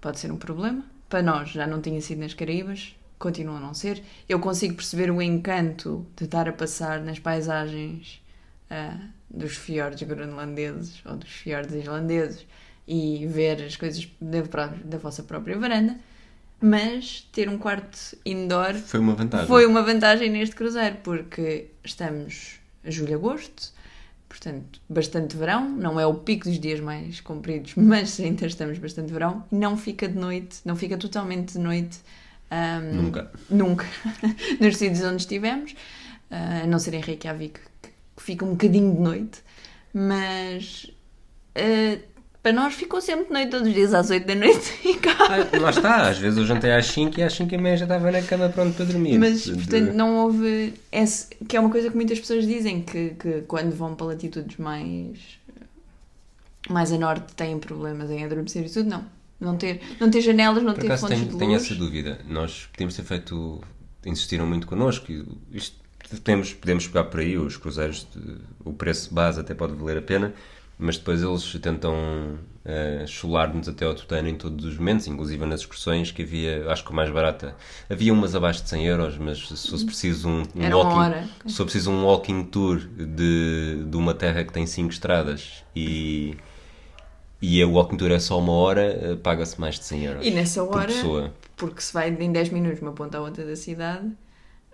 [0.00, 0.84] pode ser um problema.
[1.08, 4.02] Para nós já não tinha sido nas Caraíbas, continua a não ser.
[4.28, 8.22] Eu consigo perceber o encanto de estar a passar nas paisagens
[8.70, 8.98] ah,
[9.30, 12.46] dos fiordes groenlandeses ou dos fiordes islandeses
[12.86, 15.96] e ver as coisas da, vossa própria varanda,
[16.60, 19.46] mas ter um quarto indoor Foi uma vantagem.
[19.46, 23.72] foi uma vantagem neste cruzeiro, porque estamos a julho agosto,
[24.28, 29.10] portanto, bastante verão, não é o pico dos dias mais compridos, mas ainda estamos bastante
[29.10, 32.00] verão, não fica de noite, não fica totalmente de noite.
[32.50, 33.30] Ahm, Nunca.
[33.50, 33.86] Nunca.
[34.60, 35.74] Nos sítios onde estivemos,
[36.30, 39.42] ah, a não ser em Reykjavik, que que fica um bocadinho de noite,
[39.92, 40.90] mas
[41.56, 41.98] ah,
[42.42, 45.48] para nós ficou sempre de noite todos os dias às 8 da noite em casa.
[45.52, 47.84] Ah, lá está, às vezes eu jantei às 5 e às 5 e meia já
[47.86, 49.18] estava na cama pronto para dormir.
[49.18, 50.74] Mas, portanto, não houve.
[50.92, 54.56] Esse, que é uma coisa que muitas pessoas dizem, que, que quando vão para latitudes
[54.58, 55.18] mais.
[56.68, 58.90] mais a norte têm problemas em adormecer e tudo.
[58.90, 59.04] Não.
[59.44, 61.62] Não ter, não ter janelas, não Por ter acaso fontes tenho, de tenho luz.
[61.64, 62.18] essa dúvida.
[62.28, 63.60] Nós podíamos ter feito.
[64.06, 65.06] Insistiram muito connosco.
[65.52, 65.76] Isto,
[66.10, 68.06] podemos, podemos pegar por aí os cruzeiros.
[68.14, 70.32] de- o preço base até pode valer a pena,
[70.78, 75.60] mas depois eles tentam eh, chular-nos até ao tutano em todos os momentos, inclusive nas
[75.60, 77.54] excursões que havia, acho que a mais barata.
[77.90, 81.28] Havia umas abaixo de 100 euros, mas se fosse preciso um, um Era walking, hora.
[81.46, 86.34] se for preciso um walking tour de, de uma terra que tem 5 estradas e.
[87.46, 90.26] E a walking tour é só uma hora, eh, paga-se mais de 100 euros.
[90.26, 91.34] E nessa por hora, pessoa.
[91.56, 94.10] porque se vai em 10 minutos de uma ponta à outra da cidade,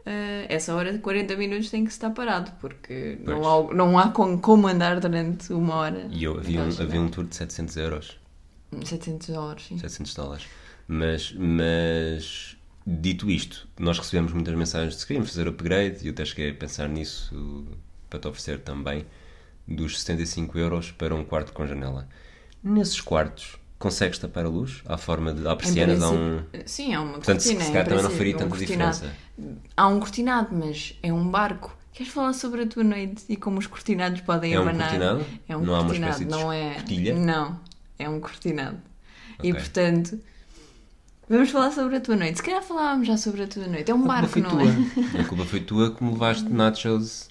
[0.06, 4.08] eh, essa hora de 40 minutos tem que estar parado, porque não há, não há
[4.10, 6.06] com- como andar durante uma hora.
[6.10, 8.18] E eu, havia, um, havia um tour de 700 euros,
[8.72, 8.88] cidade.
[8.88, 9.78] 700 dólares, sim.
[9.78, 10.46] 700 dólares.
[10.86, 12.56] Mas, mas,
[12.86, 16.50] dito isto, nós recebemos muitas mensagens de que queríamos fazer upgrade e eu até cheguei
[16.50, 17.64] a pensar nisso
[18.08, 19.04] para te oferecer também,
[19.66, 22.08] dos 75 euros para um quarto com janela.
[22.62, 24.82] Nesses quartos, consegues tapar a luz?
[24.86, 25.46] Há forma de.
[25.46, 26.42] Há Em persianas, há um.
[26.50, 27.64] princípio- Sim, há uma Portanto, se, cortina.
[27.64, 28.92] se calhar também não faria um tanta cortinado.
[28.92, 29.16] diferença.
[29.76, 31.76] Há um cortinado, mas é um barco.
[31.92, 34.88] Queres falar sobre a tua noite e como os cortinados podem É um abanar?
[34.90, 35.26] cortinado?
[35.48, 36.70] É um Não há uma cortinado, espécie de não é?
[36.76, 37.14] escotilha?
[37.14, 37.60] Não,
[37.98, 38.78] é um cortinado.
[39.42, 39.60] E Ok.
[39.62, 40.20] portanto,
[41.28, 42.36] vamos falar sobre a tua noite.
[42.36, 43.90] Se calhar falávamos já sobre a tua noite.
[43.90, 44.62] É um A barco, não tua.
[44.62, 45.20] é?
[45.20, 47.28] A culpa foi tua que me levaste nachos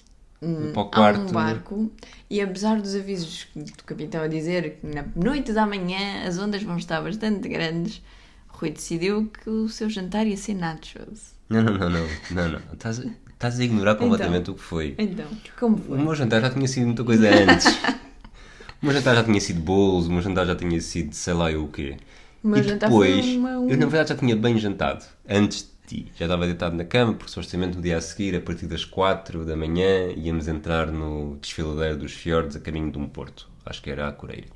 [0.72, 1.20] para o quarto.
[1.20, 1.92] um barco
[2.30, 6.62] e apesar dos avisos do capitão a dizer que na noite da manhã as ondas
[6.62, 8.02] vão estar bastante grandes,
[8.48, 11.34] Rui decidiu que o seu jantar ia ser nachos.
[11.48, 12.60] Não, não, não, não, não, não.
[12.72, 12.98] Estás,
[13.30, 14.94] estás a ignorar completamente o que foi.
[14.98, 15.26] Então,
[15.58, 15.98] como O foi?
[15.98, 17.66] meu jantar já tinha sido muita coisa antes.
[18.82, 21.50] o meu jantar já tinha sido bolos, o meu jantar já tinha sido sei lá
[21.52, 21.96] eu o quê.
[22.42, 25.04] O meu e jantar depois, foi uma- um- eu na verdade já tinha bem jantado,
[25.28, 25.70] antes
[26.16, 29.44] Já estava deitado na cama, porque supostamente no dia a seguir, a partir das 4
[29.44, 33.48] da manhã, íamos entrar no desfiladeiro dos fiordes a caminho de um porto.
[33.64, 34.48] Acho que era a Coreira.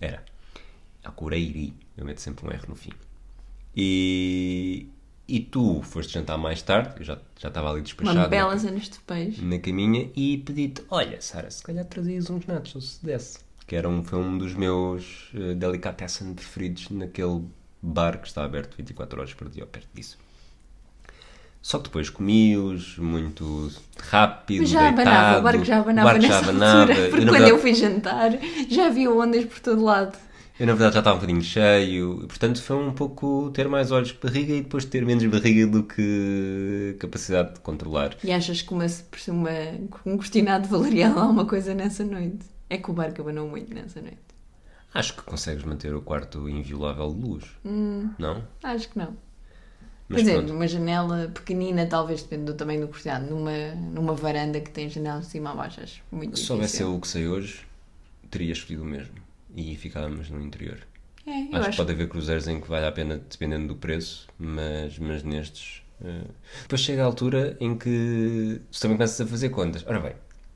[0.00, 0.24] Era.
[1.04, 1.74] A Coreiri.
[1.96, 2.92] Eu meto sempre um R no fim.
[3.76, 4.88] E,
[5.26, 8.18] e tu foste jantar mais tarde, eu já, já estava ali despachado.
[8.18, 9.42] Uma bela anos de peixe.
[9.44, 13.38] na caminha e pedi-te: Olha, Sara, se calhar trazias uns nachos se desse.
[13.66, 17.44] Que era um, foi um dos meus uh, delicatessen preferidos naquele
[17.82, 20.18] bar que está aberto 24 horas por dia, ou perto disso.
[21.60, 26.26] Só que depois comi-os muito rápido, já deitado, abanava, o barco já abanava o barco
[26.26, 26.80] já abanava.
[26.80, 28.30] altura, Eu, porque na quando verdade, eu fui jantar
[28.70, 30.16] já havia ondas por todo lado.
[30.58, 34.12] eu, na verdade, já estava um bocadinho cheio, portanto foi um pouco ter mais olhos
[34.12, 38.16] que barriga e depois ter menos barriga do que capacidade de controlar.
[38.24, 38.86] E achas que uma,
[39.28, 39.50] uma,
[40.06, 42.46] um cortinado valeria alguma coisa nessa noite?
[42.70, 44.18] É que o barco abanou muito nessa noite.
[44.94, 47.44] Acho que consegues manter o quarto inviolável de luz,
[48.18, 48.42] não?
[48.62, 49.14] Acho que não.
[50.08, 50.52] Mas Quer dizer, pronto.
[50.54, 55.26] numa janela pequenina, talvez depende do tamanho do cortinado, numa, numa varanda que tem janelas
[55.26, 56.46] de cima a baixo, acho muito Se difícil.
[56.46, 57.60] soubesse eu o que sei hoje,
[58.30, 59.14] teria escolhido o mesmo.
[59.54, 60.78] E ficávamos no interior.
[61.26, 63.76] É, eu acho, acho, que pode haver cruzeiros em que vale a pena, dependendo do
[63.76, 65.82] preço, mas, mas nestes.
[66.02, 66.22] eh,
[66.62, 69.84] Depois chega a altura em que tu também começas a fazer contas.
[69.86, 70.12] Ora bem,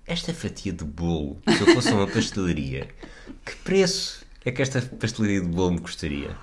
[0.07, 2.89] esta fatia de bolo, se eu fosse uma pastelaria,
[3.45, 6.37] que preço é que esta pastelaria de bolo me custaria?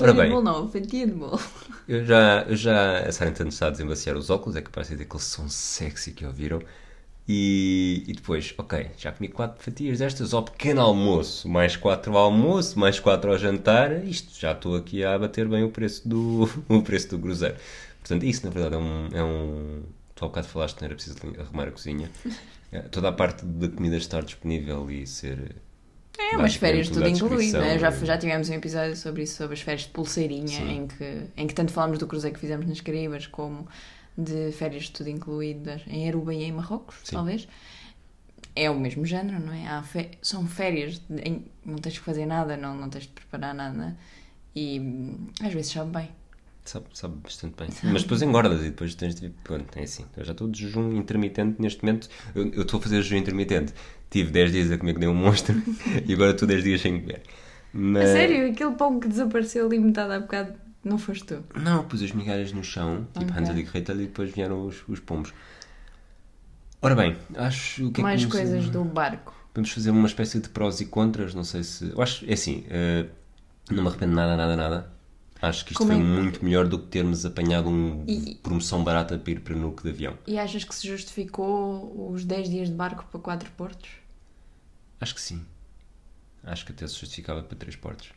[0.00, 0.42] Ora de bem.
[0.42, 1.40] não, a fatia de bolo.
[1.88, 5.04] Eu já, eu já a Sara está a desembaciar os óculos, é capaz de dizer
[5.04, 6.60] aquele som sexy que ouviram.
[7.28, 12.24] E, e depois, ok, já comi quatro fatias destas ao pequeno almoço, mais quatro ao
[12.24, 16.50] almoço, mais quatro ao jantar, isto já estou aqui a bater bem o preço do,
[16.68, 17.54] o preço do cruzeiro.
[18.00, 19.08] Portanto, isso na verdade é um.
[19.12, 19.82] É um
[20.14, 22.10] tu há bocado falaste que não era preciso arrumar a cozinha.
[22.72, 25.56] É, Toda a parte da comida estar disponível e ser.
[26.32, 27.78] É, umas férias tudo incluído, né?
[27.78, 28.04] já, é.
[28.04, 30.70] já tivemos um episódio sobre isso, sobre as férias de pulseirinha, Sim.
[30.76, 33.66] em que, em que tanto falamos do cruzeiro que fizemos nas Caraíbas como
[34.16, 37.16] de férias de tudo incluído em Aruba e em Marrocos, Sim.
[37.16, 37.48] talvez.
[38.54, 39.82] É o mesmo género, não é?
[39.82, 43.96] Fe- São férias, de- não tens que fazer nada, não, não tens de preparar nada
[44.54, 46.08] e hum, às vezes sabe bem.
[46.64, 47.68] Sabe, sabe bastante bem.
[47.92, 49.30] Mas depois engordas e depois tens de.
[49.42, 50.04] Pronto, é assim.
[50.16, 52.08] Eu já estou de jejum intermitente neste momento.
[52.34, 53.72] Eu, estou a fazer jejum intermitente.
[54.10, 55.60] Tive 10 dias a comer que nem um monstro
[56.06, 57.22] e agora estou 10 dias sem comer.
[57.72, 58.10] Mas...
[58.10, 60.52] A sério, aquele pão que desapareceu ali metade há bocado,
[60.84, 61.42] não foste tu?
[61.58, 63.42] Não, pus as migalhas no chão, tipo Ok.
[63.42, 65.32] Hansa de Gretel, e depois vieram os, os pombos.
[66.80, 69.34] Ora bem, acho o que é Mais que vamos- coisas do barco.
[69.54, 71.90] Vamos fazer uma espécie de prós e contras, não sei se.
[71.90, 73.06] Eu acho, é assim, eh,
[73.70, 74.92] não me arrependo nada, nada, nada.
[75.42, 78.04] Acho que isto Como foi é muito melhor do que termos apanhado uma
[78.44, 80.16] promoção barata para ir para Nuke de avião.
[80.24, 83.90] E achas que se justificou os 10 dias de barco para 4 portos?
[85.00, 85.44] Acho que sim.
[86.44, 88.10] Acho que até se justificava para três portos.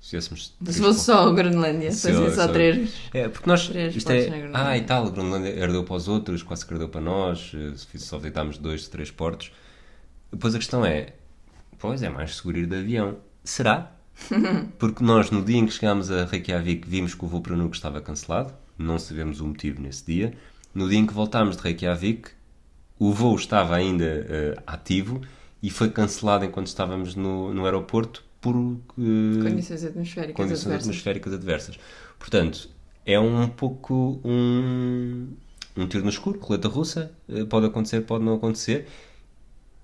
[0.00, 0.46] Se fizéssemos.
[0.46, 2.92] Se três fosse só a Groenlândia, Só- fazia só só- 3.
[3.12, 3.68] É, porque nós.
[3.68, 4.50] Três isto é.
[4.52, 7.98] Ah, e tal, a Groenlândia herdeu para os outros, quase que herdeu para nós, eh,
[7.98, 9.52] só deitámos dois, três portos.
[10.30, 11.14] Depois a questão é:
[11.78, 13.16] pois é mais seguro ir de avião.
[13.44, 13.93] Será?
[14.78, 17.74] Porque nós, no dia em que chegámos a Reykjavik, vimos que o voo para Nuuk
[17.76, 20.34] estava cancelado, não sabemos o motivo nesse dia.
[20.74, 22.30] No dia em que voltámos de Reykjavik,
[22.98, 25.20] o voo estava ainda eh, ativo
[25.62, 30.82] e foi cancelado enquanto estávamos no, no aeroporto por eh, Condições atmosféricas condições adversas.
[30.88, 31.78] atmosféricas adversas.
[32.18, 32.68] Portanto,
[33.06, 35.28] é um pouco um,
[35.76, 38.86] um tiro no escuro, roleta russa, eh, pode acontecer, pode não acontecer,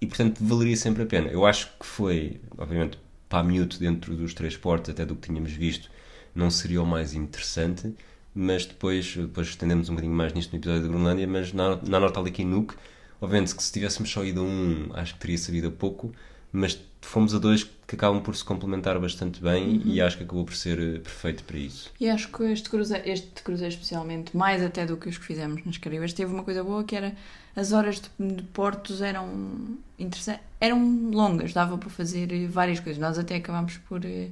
[0.01, 1.29] e portanto valeria sempre a pena.
[1.29, 2.99] Eu acho que foi, obviamente,
[3.31, 5.89] para miúdo dentro dos três portos, até do que tínhamos visto,
[6.35, 7.95] não seria o mais interessante,
[8.35, 12.01] mas depois, depois estendemos um bocadinho mais nisto no episódio da Groenlândia, mas na, na
[12.01, 12.75] Norte Nuke,
[13.21, 16.13] obviamente que se tivéssemos só ido a um, acho que teria sabido a pouco,
[16.53, 20.45] mas fomos a dois que acabam por se complementar bastante bem e acho que acabou
[20.45, 21.91] por ser eh, perfeito para isso.
[22.01, 25.65] E acho que este cruzeiro, este cruzeiro especialmente, mais até do que os que fizemos
[25.65, 27.15] nas Caraíbas, teve uma coisa boa que era
[27.57, 33.01] as horas de, de portos eram interessantes, eram longas, dava para fazer eh, várias coisas.
[33.01, 34.29] Nós até acabámos por, eh,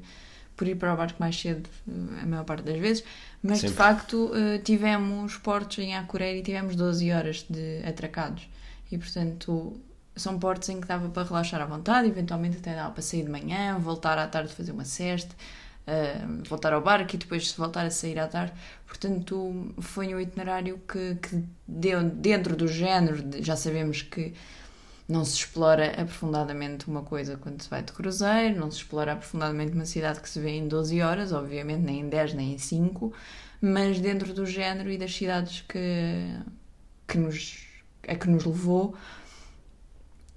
[0.57, 3.05] por ir para o barco mais cedo eh, a maior parte das vezes,
[3.43, 3.77] mas de Sempre.
[3.77, 8.49] facto eh, tivemos portos em Acureira e tivemos 12 horas de atracados.
[8.91, 9.81] E portanto
[10.17, 13.31] são portos em que dava para relaxar à vontade, eventualmente até dava para sair de
[13.31, 15.35] manhã, voltar à tarde fazer uma cesta,
[15.89, 18.53] uh, voltar ao barco e depois voltar a sair à tarde.
[18.87, 24.35] Portanto, foi um itinerário que, que deu dentro do género, já sabemos que
[25.09, 29.73] não se explora aprofundadamente uma coisa quando se vai de cruzeiro, não se explora aprofundadamente
[29.73, 33.13] uma cidade que se vê em 12 horas, obviamente, nem em 10 nem em 5,
[33.61, 36.39] mas dentro do género e das cidades que,
[37.07, 37.65] que nos,
[38.07, 38.95] a que nos levou,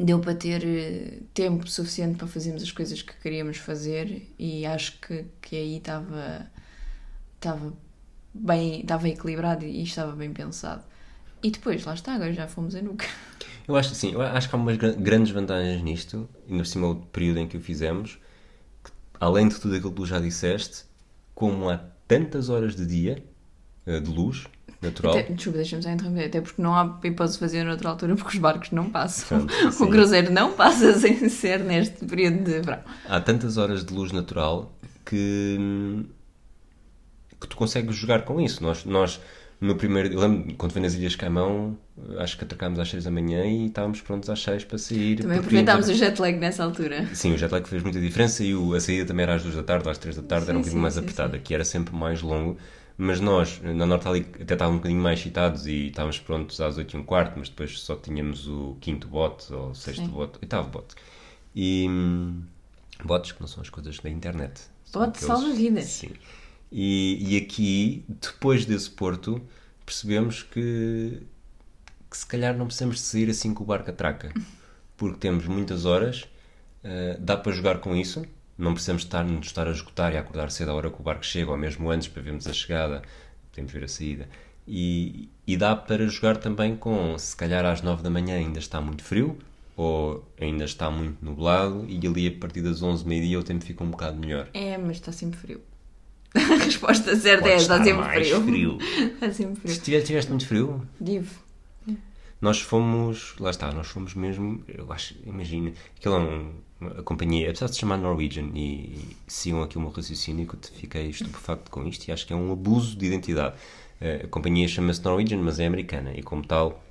[0.04, 5.00] deu para ter eh, tempo suficiente para fazermos as coisas que queríamos fazer e acho
[5.00, 6.50] que, que aí estava
[7.36, 7.74] estava
[8.34, 10.84] bem estava equilibrado e estava bem pensado.
[11.44, 13.08] E depois lá está agora já fomos a Nuca
[13.68, 16.96] Eu acho assim, eu acho que há umas gra- grandes vantagens nisto, ainda por cima
[17.12, 18.16] período em que o fizemos,
[18.84, 20.86] que, além de tudo aquilo que tu já disseste,
[21.36, 23.24] como há tantas horas de dia
[23.86, 24.48] eh, de luz
[24.82, 25.17] natural.
[25.17, 28.36] até, desculpa deixa-me só interromper até porque não há hipótese de fazer noutra altura porque
[28.36, 29.84] os barcos não passam sim.
[29.84, 34.12] o cruzeiro não passa sem ser neste período de verão há tantas horas de luz
[34.12, 34.74] natural
[35.06, 35.58] que,
[37.39, 38.62] que tu consegues jogar com isso.
[38.63, 39.20] Nós, nós
[39.60, 40.12] no primeiro.
[40.13, 41.78] Eu lembro quando foi nas Ilhas Caimão,
[42.17, 45.17] acho que atracámos às 6 da manhã e estávamos prontos às 6 para sair.
[45.17, 48.56] também aproveitámos o jet lag nessa altura Sim, o jet lag fez muita diferença e
[48.56, 50.62] o- a saída também era às 2 da tarde, às 3 da tarde, era um
[50.63, 51.32] Sim, bocadinho sim, mais sim, apertada.
[51.34, 51.38] sim.
[51.38, 52.58] Aqui era sempre mais longo.
[53.04, 56.78] Mas nós, na Norte ali, até estávamos um bocadinho mais excitados e estávamos prontos às
[56.78, 60.10] 8 e um quarto, mas depois só tínhamos o quinto bote, ou o sexto Sim.
[60.10, 60.94] bote, oitavo bote.
[61.56, 62.44] E hum,
[63.04, 64.62] botes que não são as coisas da internet.
[64.86, 65.86] São Bote salva vidas.
[65.86, 66.12] Sim.
[66.72, 69.42] E, e aqui, depois desse porto,
[69.84, 71.24] percebemos que,
[72.08, 74.32] que se calhar não precisamos de sair assim que o barco atraca.
[74.96, 76.28] Porque temos muitas horas,
[76.84, 78.24] eh, dá para jogar com isso,
[78.62, 81.04] não precisamos estar, nos estar a esgotar e a acordar cedo à hora que o
[81.04, 83.02] barco chega, ou mesmo antes para vermos a chegada,
[83.50, 84.30] podemos ver a saída.
[84.67, 88.80] E, e dá para jogar também com, se calhar às 9 da manhã ainda está
[88.80, 89.38] muito frio,
[89.76, 93.84] ou ainda está muito nublado, e ali a partir das 11, meio-dia o tempo fica
[93.84, 94.47] um bocado melhor.
[94.54, 95.62] é mas está sempre frio
[96.36, 98.41] a resposta certa é Pode está estar sempre mais frio.
[98.43, 98.78] frio.
[99.15, 101.36] está sempre frio Se tiveste, tiveste muito frio, Divo
[102.39, 106.54] Nós fomos, lá está, nós fomos mesmo, eu acho, imagina, aquilo é um,
[107.00, 110.56] a companhia, apesar de se chamar Norwegian e, e sigam aqui o meu raciocínio, que
[110.56, 113.56] eu fiquei estupefacto com isto e acho que é um abuso de identidade.
[114.00, 116.84] Eh, A companhia chama-se Norwegian, mas é americana e, como tal,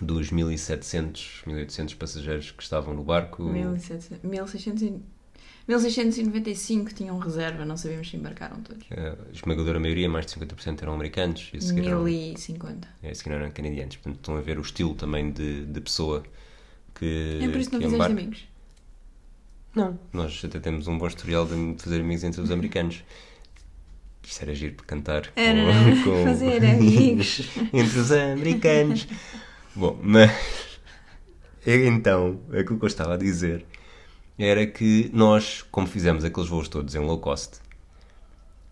[0.00, 5.00] dos 1700, 1800 passageiros que estavam no barco, 1700 1600 e-
[5.66, 8.86] 1695 tinham reserva, não sabemos se embarcaram todos.
[8.90, 12.86] a esmagadora maioria, mais de 50% eram americanos e a seguir eram, 1050.
[13.02, 13.96] é, a seguir eram canadianos.
[13.96, 16.22] Portanto, estão a ver o estilo também de, de pessoa
[16.94, 17.38] que.
[17.42, 18.44] É por isso que não fizeste amigos.
[19.74, 23.02] Não, nós até temos um bom historial de fazer amigos entre os americanos.
[24.22, 25.60] Isto era giro para cantar Era
[26.02, 27.42] com, com- fazer amigos.
[27.72, 29.06] entre os americanos.
[29.74, 30.30] Bom, mas
[31.66, 33.64] então, aquilo que eu estava a dizer
[34.38, 37.58] era que nós, como fizemos aqueles voos todos em low cost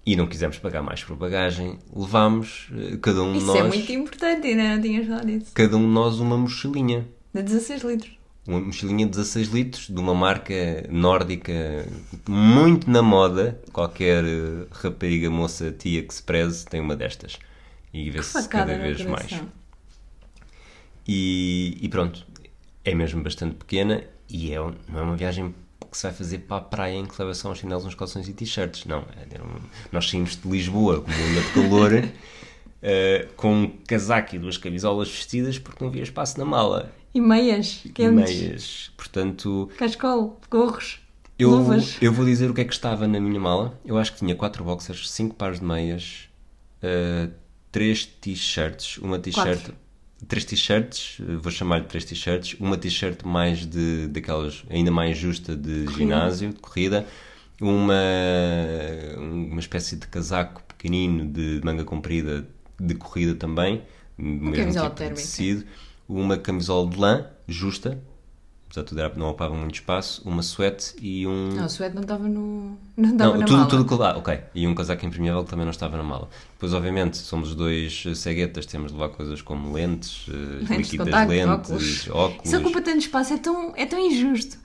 [0.05, 3.63] e não quisemos pagar mais por bagagem, levámos eh, cada um de Isso nós, é
[3.63, 5.53] muito importante, ainda não tinhas falado disso.
[5.55, 7.07] cada um de nós uma mochilinha.
[7.33, 8.13] De 16 litros.
[8.47, 10.55] Uma mochilinha de 16 litros de uma marca
[10.91, 11.87] nórdica
[12.29, 13.61] muito na moda.
[13.73, 17.39] Qualquer eh, rapariga, moça, tia que se preze tem uma destas.
[17.95, 19.31] E vê-se cada vez mais.
[21.07, 22.27] E, e pronto,
[22.85, 25.55] é mesmo bastante pequena e é, não é uma viagem
[25.91, 28.87] que se vai fazer para a praia em só uns chinelos, uns calções e t-shirts.
[28.87, 29.01] Não,
[29.31, 29.61] é, um-
[29.93, 32.09] nós saímos de Lisboa com uma onda de calor,
[32.83, 36.93] eh, com um casaco e duas camisolas vestidas porque não havia espaço na mala.
[37.15, 38.41] E meias E quentes.
[38.41, 38.91] meias.
[38.97, 41.01] Portanto, Cascol, gorros,
[41.39, 41.97] eu, luvas.
[42.01, 43.79] eu vou dizer o que é que estava na minha mala.
[43.85, 46.29] Eu acho que tinha quatro boxers, cinco pares de meias,
[46.83, 47.29] eh,
[47.71, 49.71] três t-shirts, uma t-shirt,
[50.27, 55.55] três t-shirts, eh, vou chamar-lhe três t-shirts, uma t-shirt mais de daquelas ainda mais justa
[55.57, 57.07] de ginásio, de corrida,
[57.61, 57.95] uma
[59.19, 62.47] uma espécie de casaco pequenino de manga comprida
[62.81, 63.83] de corrida também,
[64.19, 65.15] do mesmo tipo de térmica.
[65.21, 65.65] tecido,
[66.09, 67.99] uma camisola de lã justa,
[68.67, 71.95] apesar de tudo era- não ocupava muito espaço, uma suéte e um Não, o suéte
[71.95, 72.77] não estava no.
[72.97, 73.69] Não estava não, na tudo, mala.
[73.71, 74.41] tudo que lá, ok.
[74.55, 76.29] E um casaco impermeável que também não estava na mala.
[76.55, 80.77] Depois, obviamente, somos dois eh, ceguetas, temos de levar coisas como lentes, eh, Lentes de
[80.77, 82.09] líquidas contacto, lentes, óculos.
[82.11, 82.45] óculos.
[82.47, 84.59] Isso ocupa tanto espaço, é tão, é tão injusto.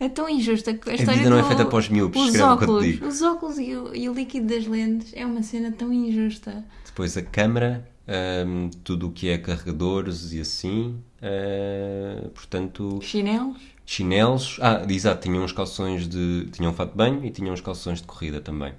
[0.00, 0.68] É tão injusto.
[0.68, 2.66] A, a vida não é do- feita para os miúpes, Os escreve o que eu
[2.66, 3.06] te óculos, digo.
[3.06, 6.64] os óculos e o, e o líquido das lentes é uma cena tão injusta.
[6.84, 11.02] Depois a câmara, ahm, tudo o que é carregadores e assim.
[11.22, 13.60] eh, portanto, Chinelos.
[13.86, 14.58] chinelos.
[14.60, 16.46] Ah, exato, tinha uns calções de.
[16.52, 18.72] Tinha um fato de banho e tinha uns calções de corrida também.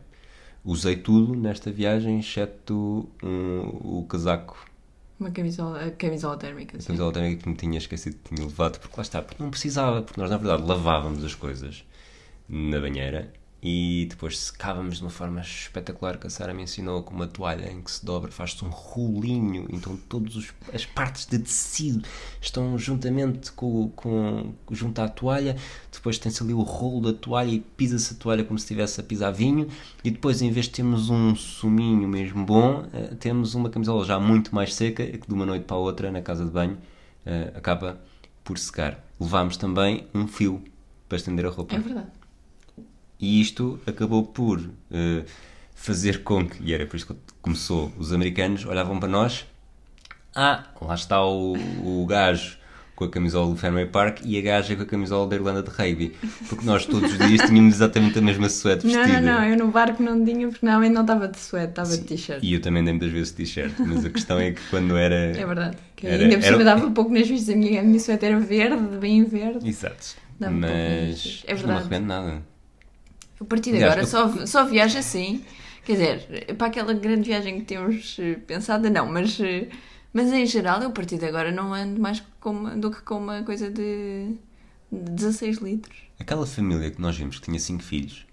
[0.65, 4.57] Usei tudo nesta viagem, exceto um- o casaco
[5.19, 6.77] Uma camisola, a camisola térmica.
[6.77, 6.87] A sim.
[6.87, 10.01] camisola térmica que me tinha esquecido que tinha levado, porque lá está, porque não precisava,
[10.01, 11.83] porque nós na verdade lavávamos as coisas
[12.49, 13.31] na banheira
[13.65, 17.71] e depois secávamos de uma forma espetacular que a Sara me ensinou com uma toalha
[17.71, 22.03] em que se dobra, faz-se um rolinho, então todas as partes de tecido
[22.41, 25.55] estão juntamente com, com junto à toalha,
[25.89, 29.03] depois tem-se ali o rolo da toalha e pisa-se a toalha como se estivesse a
[29.03, 29.69] pisar vinho
[30.03, 34.19] e depois em vez de termos um suminho mesmo bom, eh, temos uma camisola já
[34.19, 36.77] muito mais seca que de uma noite para a outra na casa de banho
[37.25, 38.01] eh, acaba
[38.43, 39.01] por secar.
[39.17, 40.61] Levámos também um fio
[41.07, 41.75] para estender a roupa.
[41.75, 42.22] É verdade.
[43.23, 44.59] E isto acabou por
[44.91, 45.23] eh,
[45.73, 49.45] fazer com que, e era por isso que começou, os americanos olhavam para nós,
[50.35, 52.57] ah, lá está o, o gajo
[52.95, 55.69] com a camisola do Fenway Park e a gaja com a camisola da Irlanda de
[55.69, 56.13] Rugby,
[56.49, 59.21] porque nós todos os dias tínhamos exatamente a mesma suéte Não, vestida.
[59.21, 62.03] não, não, eu no barco não tinha, porque normalmente não estava de suéte, estava de
[62.03, 62.39] t-shirt.
[62.43, 65.15] E eu também dei muitas vezes t-shirt, mas a questão é que quando era...
[65.37, 65.77] É verdade.
[65.95, 67.55] Que Era- ainda por cima era- dava pouco nas vistas.
[67.55, 69.67] A minha, a minha suéte era verde, bem verde.
[69.67, 70.15] Exato.
[70.37, 71.79] Pouco Mas, nas- é mas não verdade.
[71.79, 72.52] arrependo nada.
[73.39, 75.43] A partir de agora só, só viajo assim.
[75.85, 79.67] Quer dizer, para aquela grande viagem que temos eh, pensada, não, mas, eh,
[80.13, 83.17] mas em geral, eu a partir de agora não ando mais com do que com
[83.17, 84.33] uma coisa de,
[84.89, 85.97] de 16 litros.
[86.17, 88.25] Aquela família que nós vimos que tinha cinco filhos,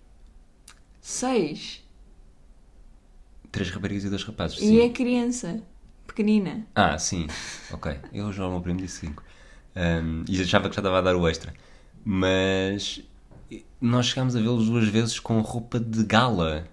[1.01, 1.83] 6.
[3.51, 4.59] três raparigas e dois rapazes.
[4.59, 4.81] E sim.
[4.81, 5.61] é criança,
[6.07, 6.65] pequenina.
[6.73, 7.27] Ah, sim.
[7.73, 7.97] Ok.
[8.13, 9.25] Eu já o meu primo disse 5.
[10.29, 11.53] e achava que já estava a dar o extra.
[12.05, 13.03] Mas
[13.81, 16.65] nós chegámos a vê-los duas vezes com roupa de gala.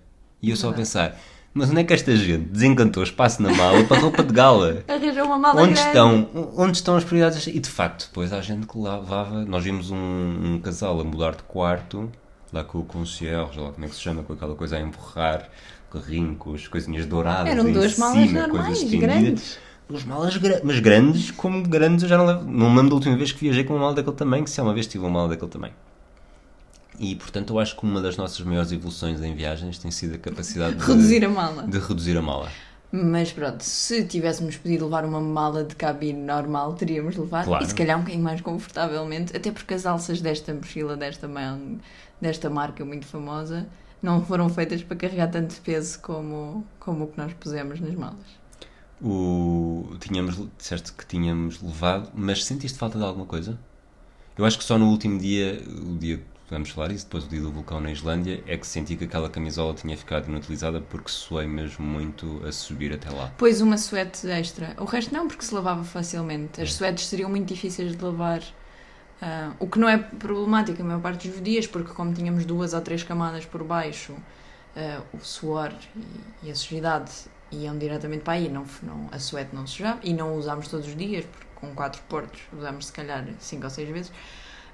[0.41, 1.17] E eu só a pensar,
[1.53, 4.84] mas onde é que esta gente desencantou espaço na mala para roupa de gala?
[4.88, 5.88] Arranjou uma mala Onde grande.
[5.88, 7.47] estão, onde estão as prioridades?
[7.47, 9.43] E de facto, depois há gente que lavava.
[9.45, 12.11] Nós vimos um, um casal a mudar de quarto,
[12.53, 15.49] lá com o concierge, lá como é que se chama, com aquela coisa a empurrar,
[15.89, 17.47] o carrinho com as coisinhas douradas.
[17.51, 19.59] Eram duas malas cima, normais, grandes.
[19.89, 22.43] Duas malas gra- mas grandes, como grandes eu já não levo.
[22.43, 24.63] Não me lembro da última vez que viajei com uma mala daquele tamanho, se há
[24.63, 25.73] uma vez tive uma mala daquele tamanho.
[26.99, 30.17] E portanto eu acho que uma das nossas maiores evoluções em viagens tem sido a
[30.17, 31.63] capacidade de Reduzir a mala.
[31.67, 32.49] de reduzir a mala.
[32.91, 37.45] Mas pronto, se tivéssemos podido levar uma mala de cabine normal, teríamos levado.
[37.45, 37.63] Claro.
[37.63, 41.79] E se calhar um bocadinho mais confortavelmente, até porque as alças desta mochila, desta, man-
[42.21, 43.67] desta marca muito famosa,
[44.01, 48.25] não foram feitas para carregar tanto peso como, como o que nós pusemos nas malas.
[49.01, 49.95] O...
[49.99, 53.59] Tínhamos, disseste que tínhamos levado, mas sentiste falta de alguma coisa?
[54.37, 57.41] Eu acho que só no último dia, o dia vamos falar isso, depois o dia
[57.41, 61.47] do vulcão na Islândia, é que senti que aquela camisola tinha ficado inutilizada porque suei
[61.47, 63.31] mesmo muito a subir até lá.
[63.37, 64.75] Pôs uma suete extra.
[64.79, 66.61] O resto não, porque se lavava facilmente.
[66.61, 68.41] As suetes seriam muito difíceis de lavar.
[69.21, 72.73] Ah, o que não é problemático a maior parte dos dias, porque como tínhamos duas
[72.73, 74.13] ou três camadas por baixo,
[74.75, 77.11] ah, o suor e, e a sujidade
[77.51, 78.47] iam diretamente para aí.
[78.47, 82.01] Não, não, a suete não sujava e não usámos todos os dias, porque com quatro
[82.07, 84.11] portos usámos se calhar cinco ou seis vezes.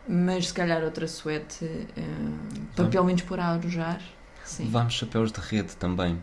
[0.08, 1.66] Mas se calhar outra suete,
[1.97, 4.01] ah, para pelo menos pôr a arojar.
[4.43, 4.66] Sim.
[4.66, 6.22] Levámos chapéus de rede também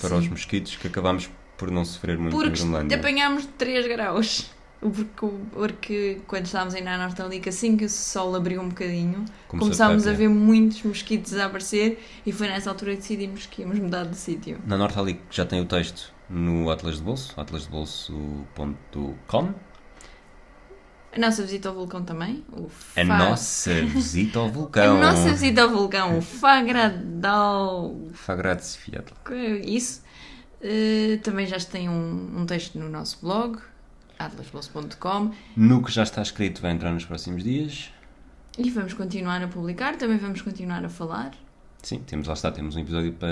[0.00, 0.18] para Sim.
[0.18, 2.96] os mosquitos que acabámos por não sofrer muito Porque na Groenlândia.
[2.98, 4.50] apanhámos 3 graus.
[4.78, 9.58] Porque, porque quando estávamos aí na Nortalica, assim que o sol abriu um bocadinho, Começou
[9.70, 13.78] começámos a ver muitos mosquitos a aparecer e foi nessa altura que decidimos que íamos
[13.78, 14.58] mudar de sítio.
[14.66, 19.54] Na Norte ali já tem o texto no Atlas de Bolso, atlasdebolso.com.
[21.16, 22.44] A nossa visita ao vulcão também.
[22.52, 25.00] O A Fa- nossa visita ao A vulcão.
[25.00, 27.96] nossa visita ao vulcão, o Fagradal.
[28.12, 29.12] Fagradse Fiat.
[29.64, 30.02] Isso.
[30.60, 33.58] Eh, também já tem um, um texto no nosso blog,
[34.18, 35.30] atlasbolso.com.
[35.56, 37.90] No que já está escrito vai entrar nos próximos dias.
[38.58, 41.32] E vamos continuar a publicar, também vamos continuar a falar.
[41.82, 43.28] Sim, temos lá está, temos um episódio para,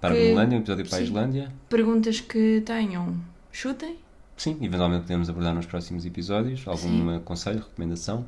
[0.00, 1.04] para a Que- Groenlândia, um episódio para a sim.
[1.06, 1.52] Islândia.
[1.68, 3.14] Perguntas que tenham,
[3.52, 3.98] chutem.
[4.36, 6.66] Sim, eventualmente podemos abordar nos próximos episódios.
[6.66, 8.26] Algum conselho, recomendação.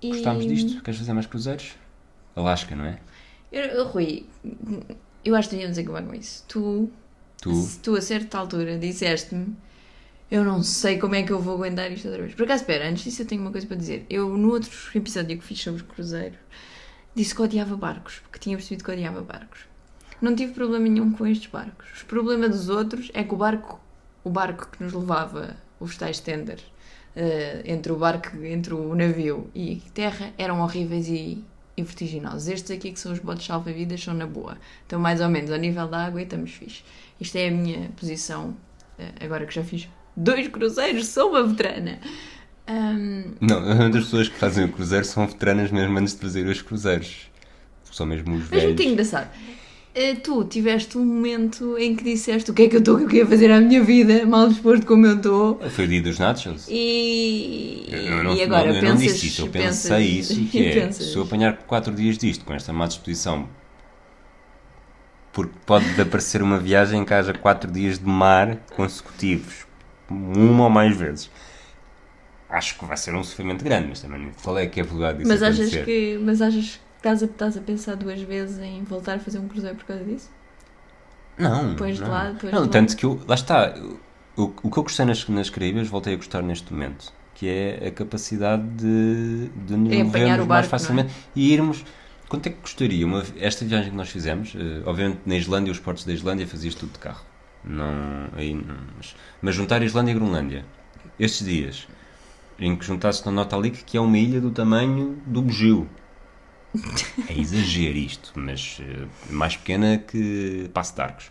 [0.00, 0.10] E...
[0.10, 0.82] Gostámos disto?
[0.82, 1.74] Queres fazer mais cruzeiros?
[2.36, 2.98] Alasca, não é?
[3.50, 4.26] Eu, eu, Rui,
[5.24, 6.44] eu acho que devíamos acabar com isso.
[6.48, 6.90] Tu,
[7.40, 9.56] Tu, se tu a certa altura disseste-me
[10.32, 12.34] eu não sei como é que eu vou aguentar isto outra vez.
[12.34, 14.06] Por acaso, espera, antes disso eu tenho uma coisa para dizer.
[14.08, 16.36] Eu, no outro episódio que fiz sobre cruzeiro,
[17.14, 19.66] disse que odiava barcos, porque tinha percebido que odiava barcos.
[20.22, 22.00] Não tive problema nenhum com estes barcos.
[22.00, 23.78] O problema dos outros é que o barco,
[24.24, 26.58] o barco que nos levava, os tais tender,
[27.16, 31.44] eh, entre o barco, entre o navio e a terra, eram horríveis e,
[31.76, 32.48] e vertiginosos.
[32.48, 34.56] Estes aqui, que são os botes salva-vidas, são na boa.
[34.82, 36.82] Estão mais ou menos ao nível da água e estamos fixe.
[37.20, 38.56] Isto é a minha posição,
[38.98, 41.98] eh, agora que já fiz dois cruzeiros, sou uma veterana.
[42.66, 43.58] Ahm, Não,
[43.88, 47.30] as pessoas que fazem o cruzeiro são veteranas mesmo antes de fazer os cruzeiros.
[47.90, 48.64] São mesmo os Mas velhos.
[48.66, 49.30] muito engraçado.
[49.94, 52.98] Eh, Tu tiveste um momento em que disseste o que é que eu estou, o
[52.98, 55.58] que eu queria fazer à minha vida, mal disposto como eu estou.
[55.70, 56.66] Foi o dia dos nachos.
[56.70, 60.44] E, Eu não, e agora não, eu pensas, não disse isso, eu pensas- pensei isso,
[60.46, 61.06] que é, pensas.
[61.08, 63.46] se eu apanhar 4 dias disto, com esta má disposição,
[65.30, 69.66] porque pode aparecer uma viagem em que haja 4 dias de mar consecutivos,
[70.10, 71.30] uma ou mais vezes.
[72.48, 75.42] Acho que vai ser um sofrimento grande, mas também é que é probabilidade disso mas
[75.42, 79.20] achas que mas achas que estás a, estás a pensar duas vezes em voltar a
[79.20, 80.30] fazer um cruzeiro por causa disso?
[81.38, 82.08] Não, Pões de não.
[82.08, 82.96] lado, pões não de tanto lado.
[82.96, 83.74] que eu, lá está,
[84.36, 87.88] o, o que eu gostei nas, nas Caraíbas, voltei a gostar neste momento, que é
[87.88, 91.84] a capacidade de, de nos É movermos mais barco, facilmente e irmos.
[92.28, 94.54] Quanto é que custaria uma, esta viagem que nós fizemos?
[94.56, 97.24] eh, obviamente na Islândia, os portos da Islândia fazias tudo de carro.
[97.64, 100.66] Não, aí não, mas, mas juntar Islândia e Groenlândia,
[101.18, 101.88] estes dias,
[102.58, 105.88] em que juntasses na Notalik, que é uma ilha do tamanho do Bugio.
[107.28, 111.30] É exagero isto, mas eh, mais pequena que Passo de Arcos.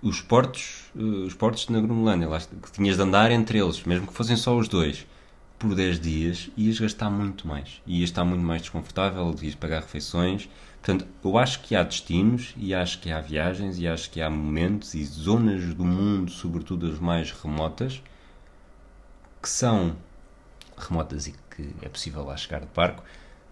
[0.00, 4.06] Os portos, eh, os portos na Groenlândia, lá, que tinhas de andar entre eles, mesmo
[4.06, 5.06] que fossem só os dois,
[5.58, 7.82] por 10 dias, ias gastar muito mais.
[7.86, 10.48] Ias estar muito mais desconfortável, ias pagar refeições.
[10.80, 14.30] Portanto, eu acho que há destinos, e acho que há viagens, e acho que há
[14.30, 18.00] momentos e zonas do mundo, sobretudo as mais remotas,
[19.42, 19.96] que são
[20.76, 23.02] remotas e que é possível lá chegar de barco,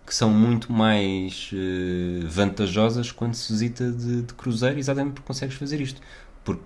[0.06, 5.56] que são muito mais eh, vantajosas quando se visita de, de cruzeiro, exatamente porque consegues
[5.56, 6.00] fazer isto.
[6.44, 6.62] Porque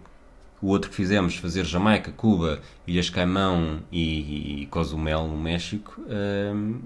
[0.60, 6.00] o outro que fizemos, fazer Jamaica, Cuba, Ilhas Caimão e, e Cozumel no México,
[6.54, 6.80] hum,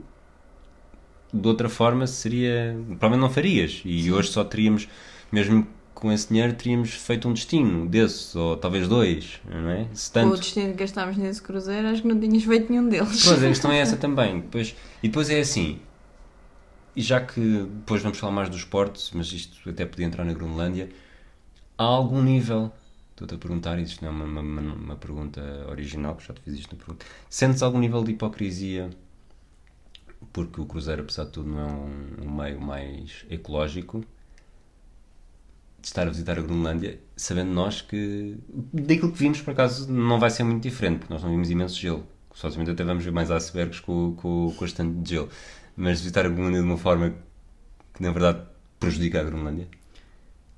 [1.32, 2.76] de outra forma seria.
[2.98, 3.82] Provavelmente não farias.
[3.84, 4.88] E hoje só teríamos,
[5.32, 5.66] mesmo
[6.04, 9.88] com esse dinheiro, teríamos feito um destino desses, ou talvez dois, não é?
[9.94, 10.40] Se Com o tanto.
[10.40, 13.24] destino que gastámos nesse cruzeiro, acho que não tinhas feito nenhum deles.
[13.24, 14.40] Pois, a questão é essa também.
[14.40, 15.80] Depois, e depois é assim,
[16.96, 20.32] e já que depois vamos falar mais dos esportes, mas isto até podia entrar na
[20.32, 20.90] Groenlândia,
[21.78, 22.72] há algum nível,
[23.10, 26.54] estou-te a perguntar, isto não é uma, uma, uma pergunta original, que já te fiz
[26.54, 28.90] isto na pergunta, sentes algum nível de hipocrisia,
[30.32, 34.04] porque o cruzeiro, apesar de tudo, não é um meio mais ecológico,
[35.84, 38.38] de estar a visitar a Groenlândia, sabendo nós que
[38.72, 41.78] daquilo que vimos, por acaso, não vai ser muito diferente, porque nós não vimos imenso
[41.78, 42.06] gelo.
[42.32, 45.28] Somente até vamos ver mais icebergs com, com, com este tanto de gelo.
[45.76, 47.14] Mas visitar a Groenlândia de uma forma
[47.92, 48.46] que, na verdade,
[48.80, 49.68] prejudica a Groenlândia.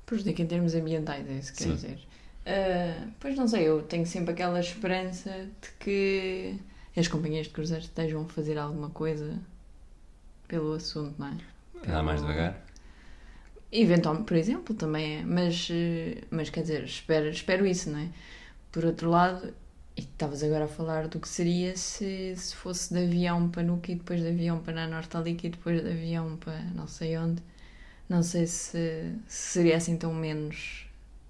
[0.06, 1.98] Prejudica em termos ambientais, é isso que quer dizer.
[2.46, 6.54] Ah, pois não sei, eu tenho sempre aquela esperança de que
[6.96, 9.40] as companhias de cruzeiros estejam a fazer alguma coisa
[10.46, 11.36] pelo assunto, não é?
[11.84, 12.65] Andar mais devagar.
[13.78, 15.24] Eventualmente, por exemplo, também é.
[15.24, 18.08] Mas, eh, mas quer dizer, espero, espero isso, não é?
[18.72, 19.52] Por outro lado,
[19.96, 23.92] e estavas agora a falar do que seria se, se fosse de avião para Nuuk
[23.92, 27.42] e depois de avião para Nanortalik e depois de avião para não sei onde.
[28.08, 30.86] Não sei se, se seria assim tão menos,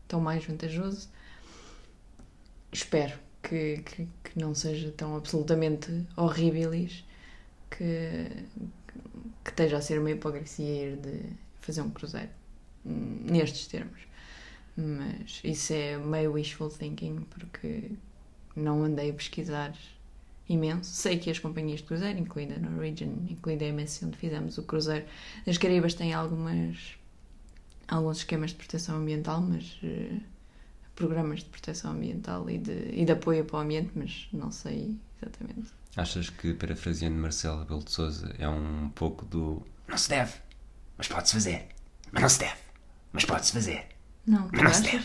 [0.09, 1.09] tão mais vantajoso.
[2.73, 7.05] Espero que, que, que não seja tão absolutamente horríveis
[7.71, 8.29] que,
[9.45, 12.31] que esteja a ser uma hipocrisia ir de fazer um cruzeiro
[12.85, 14.01] hum, nestes termos.
[14.77, 17.91] Mas isso é meio wishful thinking porque
[18.55, 19.75] não andei a pesquisar
[20.49, 20.91] imenso.
[20.91, 24.63] Sei que as companhias de cruzeiro, incluindo a Norwegian, incluindo a MSC, onde fizemos o
[24.63, 25.05] cruzeiro,
[25.47, 26.95] as Caraíbas têm algumas,
[27.89, 30.21] alguns esquemas de proteção ambiental, mas eh,
[30.95, 34.97] programas de proteção ambiental e de, e de apoio para o ambiente, mas não sei
[35.21, 35.73] exatamente.
[35.97, 40.35] Achas que, parafraseando Marcelo Rebelo de Souza, é um pouco do não se deve,
[40.99, 41.67] mas pode-se fazer.
[42.13, 42.55] Mas não se deve,
[43.13, 43.87] mas pode-se fazer.
[44.27, 45.05] Não, Mas não se deve.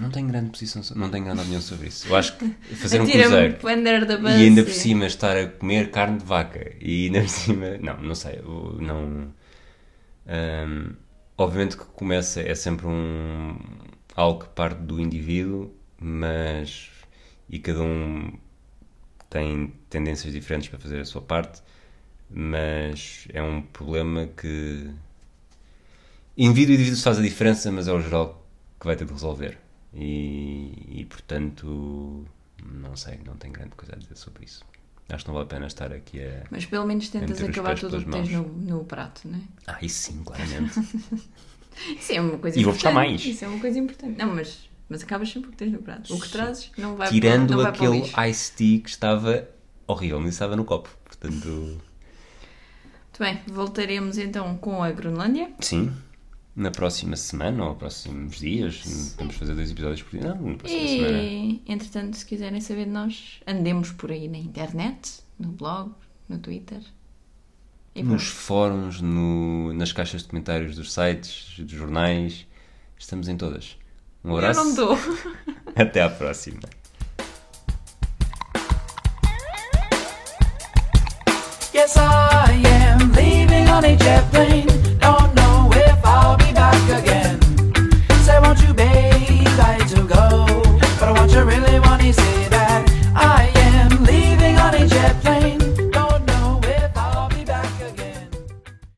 [0.00, 2.06] Não tenho grande posição, so- não tenho grande opinião sobre isso.
[2.08, 5.36] Eu acho que fazer um Atira-me cruzeiro under the bus e ainda por cima estar
[5.36, 7.78] a comer carne de vaca e ainda por cima.
[7.78, 8.38] Não, não sei.
[8.38, 9.32] eu Não.
[11.36, 13.58] obviamente que começa, é sempre um.
[14.14, 16.88] algo que parte do indivíduo, mas.
[17.48, 18.32] e cada um
[19.28, 21.60] tem tendências diferentes para fazer a sua parte,
[22.30, 24.90] mas é um problema que.
[26.36, 28.46] Indivíduo e indivíduo se faz a diferença, mas é o geral
[28.78, 29.58] que vai ter de resolver.
[29.92, 32.24] E, e, portanto,
[32.64, 34.64] não sei, não tenho grande coisa a dizer sobre isso.
[35.08, 36.44] Acho que não vale a pena estar aqui a.
[36.50, 39.42] Mas pelo menos tentas acabar tudo o que tens no, no prato, não é?
[39.66, 40.78] Ah, isso sim, claramente.
[41.96, 42.74] Isso é uma coisa E vou importante.
[42.74, 43.24] buscar mais.
[43.24, 44.18] Isso é uma coisa importante.
[44.18, 46.12] Não, mas, mas acabas sempre o que tens no prato.
[46.12, 48.20] O que trazes não vai, Tirando para, não vai para o aquele lixo.
[48.20, 49.48] iced tea que estava
[49.86, 50.88] horrível, mas estava no copo.
[51.04, 51.80] Portanto,
[53.18, 55.50] bem, voltaremos então com a Groenlândia.
[55.60, 55.92] sim.
[56.56, 60.34] Na próxima semana ou próximos dias, podemos fazer dois episódios por dia.
[60.34, 61.18] Não, na próxima semana.
[61.22, 65.92] E, entretanto, se quiserem saber de nós, andemos por aí na internet, no blog,
[66.28, 66.80] no Twitter.
[67.94, 68.36] E Nos pronto.
[68.40, 72.44] fóruns, no- nas caixas de comentários dos sites, dos jornais,
[72.98, 73.76] estamos em todas.
[74.24, 74.58] Um Eu abraço.
[74.64, 74.98] não estou.
[75.76, 76.58] Até à próxima.
[81.72, 82.27] Yes, I am leaving
[83.70, 84.87] on a jet plane.